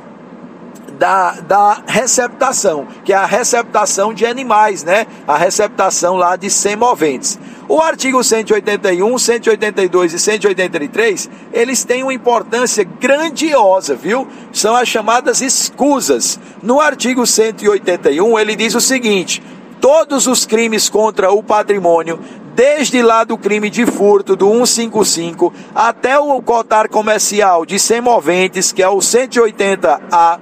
[0.98, 5.06] da, da receptação, que é a receptação de animais, né?
[5.28, 7.40] A receptação lá de semoventes.
[7.68, 14.28] O artigo 181, 182 e 183, eles têm uma importância grandiosa, viu?
[14.52, 16.40] São as chamadas escusas.
[16.62, 19.42] No artigo 181, ele diz o seguinte:
[19.80, 22.20] todos os crimes contra o patrimônio,
[22.54, 28.84] desde lá do crime de furto do 155 até o cotar comercial de semoventes, que
[28.84, 30.40] é o 180A,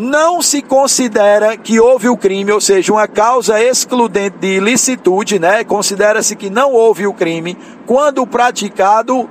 [0.00, 5.62] não se considera que houve o crime, ou seja, uma causa excludente de ilicitude, né?
[5.62, 7.54] Considera-se que não houve o crime
[7.86, 9.28] quando praticado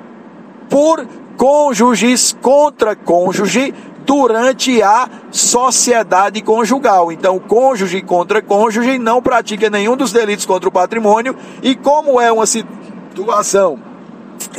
[0.70, 3.74] por cônjuges contra cônjuge
[4.06, 7.12] durante a sociedade conjugal.
[7.12, 12.32] Então, cônjuge contra cônjuge não pratica nenhum dos delitos contra o patrimônio e como é
[12.32, 13.80] uma situação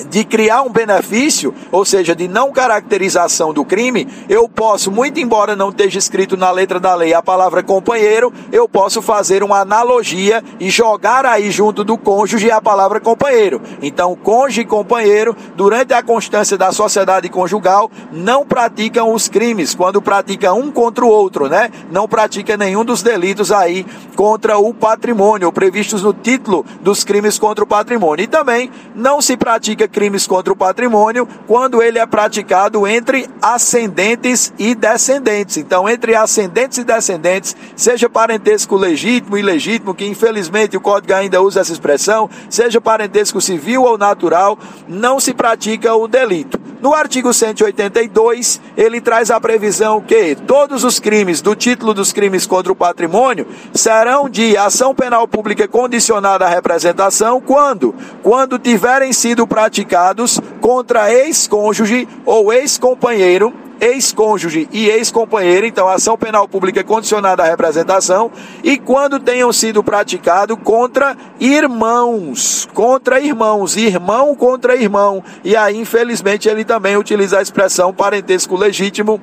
[0.08, 5.56] de criar um benefício, ou seja, de não caracterização do crime, eu posso, muito embora
[5.56, 10.42] não esteja escrito na letra da lei a palavra companheiro, eu posso fazer uma analogia
[10.58, 13.60] e jogar aí junto do cônjuge a palavra companheiro.
[13.82, 20.02] Então, cônjuge e companheiro, durante a constância da sociedade conjugal, não praticam os crimes, quando
[20.02, 21.70] pratica um contra o outro, né?
[21.90, 27.64] Não pratica nenhum dos delitos aí contra o patrimônio, previstos no título dos crimes contra
[27.64, 28.24] o patrimônio.
[28.24, 33.28] E também não se pratica pratica crimes contra o patrimônio quando ele é praticado entre
[33.40, 35.58] ascendentes e descendentes.
[35.58, 41.40] Então, entre ascendentes e descendentes, seja parentesco legítimo e ilegítimo, que infelizmente o código ainda
[41.40, 44.58] usa essa expressão, seja parentesco civil ou natural,
[44.88, 46.69] não se pratica o delito.
[46.80, 52.46] No artigo 182, ele traz a previsão que todos os crimes do título dos crimes
[52.46, 59.46] contra o patrimônio serão de ação penal pública condicionada à representação quando quando tiverem sido
[59.46, 68.30] praticados contra ex-cônjuge ou ex-companheiro ex-cônjuge e ex-companheiro, então ação penal pública condicionada à representação,
[68.62, 75.22] e quando tenham sido praticado contra irmãos, contra irmãos, irmão contra irmão.
[75.42, 79.20] E aí, infelizmente, ele também utiliza a expressão parentesco legítimo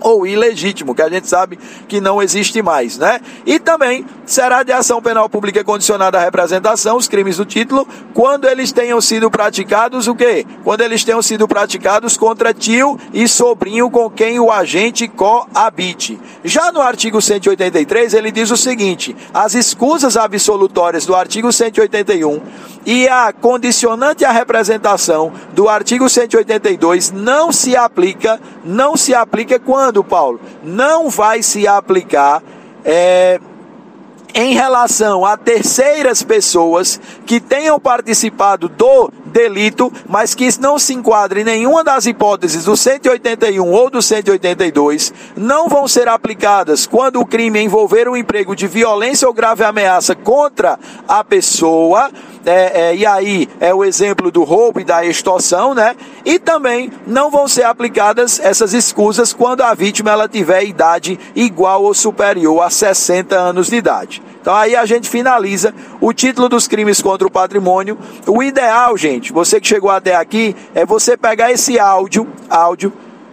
[0.00, 1.58] ou ilegítimo, que a gente sabe
[1.88, 3.20] que não existe mais, né?
[3.46, 8.46] E também será de ação penal pública condicionada à representação, os crimes do título, quando
[8.46, 10.46] eles tenham sido praticados o quê?
[10.62, 16.20] Quando eles tenham sido praticados contra tio e sobrinho com quem o agente coabite.
[16.44, 22.42] Já no artigo 183, ele diz o seguinte: as escusas absolutórias do artigo 181
[22.86, 29.73] e a condicionante à representação do artigo 182 não se aplica, não se aplica quando,
[30.04, 30.40] Paulo?
[30.62, 32.42] Não vai se aplicar
[32.84, 33.40] é,
[34.34, 41.40] em relação a terceiras pessoas que tenham participado do delito, mas que não se enquadre
[41.40, 47.26] em nenhuma das hipóteses do 181 ou do 182, não vão ser aplicadas quando o
[47.26, 50.78] crime envolver um emprego de violência ou grave ameaça contra
[51.08, 52.10] a pessoa
[52.46, 55.96] é, é, e aí é o exemplo do roubo e da extorsão, né?
[56.24, 61.82] E também não vão ser aplicadas essas escusas quando a vítima ela tiver idade igual
[61.82, 64.22] ou superior a 60 anos de idade.
[64.44, 67.96] Então aí a gente finaliza o título dos crimes contra o patrimônio.
[68.26, 72.92] O ideal, gente, você que chegou até aqui, é você pegar esse áudio, áudio,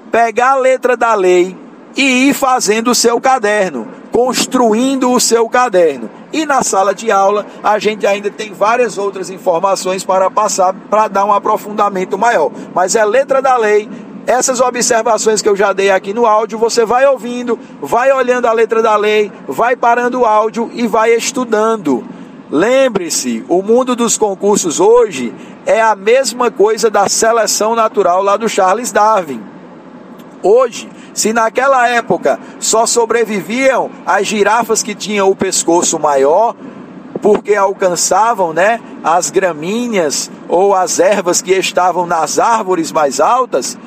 [0.09, 1.53] pegar a letra da lei
[1.97, 6.09] e ir fazendo o seu caderno, construindo o seu caderno.
[6.32, 11.09] E na sala de aula a gente ainda tem várias outras informações para passar para
[11.09, 12.49] dar um aprofundamento maior.
[12.74, 13.89] Mas é letra da lei.
[14.28, 18.53] Essas observações que eu já dei aqui no áudio, você vai ouvindo, vai olhando a
[18.53, 22.03] letra da lei, vai parando o áudio e vai estudando.
[22.49, 25.34] Lembre-se, o mundo dos concursos hoje
[25.65, 29.41] é a mesma coisa da seleção natural lá do Charles Darwin.
[30.43, 36.55] Hoje, se naquela época só sobreviviam as girafas que tinham o pescoço maior,
[37.21, 43.78] porque alcançavam, né, as gramíneas ou as ervas que estavam nas árvores mais altas,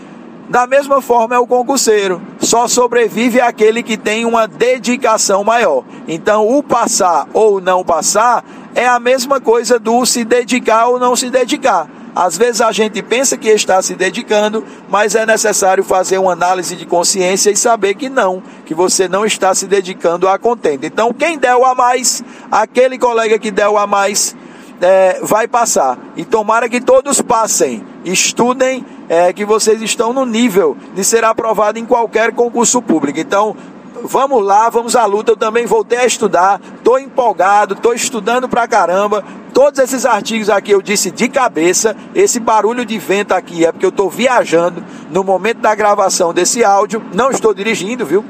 [0.49, 2.21] da mesma forma é o concurseiro.
[2.39, 5.85] Só sobrevive aquele que tem uma dedicação maior.
[6.07, 8.45] Então, o passar ou não passar
[8.75, 11.89] é a mesma coisa do se dedicar ou não se dedicar.
[12.15, 16.77] Às vezes a gente pensa que está se dedicando, mas é necessário fazer uma análise
[16.77, 20.87] de consciência e saber que não, que você não está se dedicando à contenda.
[20.87, 22.23] Então, quem deu a mais,
[22.53, 24.37] aquele colega que deu a mais,
[24.81, 25.99] é, vai passar.
[26.16, 31.79] E tomara que todos passem, estudem, é, que vocês estão no nível de ser aprovado
[31.79, 33.19] em qualquer concurso público.
[33.19, 33.57] Então,
[34.03, 35.33] vamos lá, vamos à luta.
[35.33, 39.25] Eu também voltei a estudar, estou empolgado, estou estudando pra caramba.
[39.53, 41.97] Todos esses artigos aqui eu disse de cabeça.
[42.15, 46.65] Esse barulho de vento aqui é porque eu estou viajando no momento da gravação desse
[46.65, 47.03] áudio.
[47.13, 48.25] Não estou dirigindo, viu?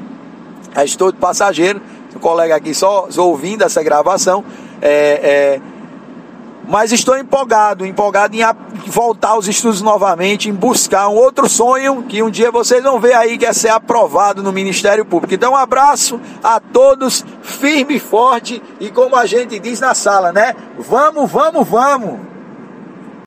[0.83, 1.81] Estou de passageiro.
[2.15, 4.43] O colega aqui só ouvindo essa gravação.
[4.81, 5.61] É, é,
[6.67, 8.41] mas estou empolgado, empolgado em
[8.87, 13.13] voltar aos estudos novamente, em buscar um outro sonho que um dia vocês vão ver
[13.13, 15.33] aí que é ser aprovado no Ministério Público.
[15.33, 20.31] Então, um abraço a todos, firme e forte e como a gente diz na sala,
[20.31, 20.55] né?
[20.77, 22.34] Vamos, vamos, vamos!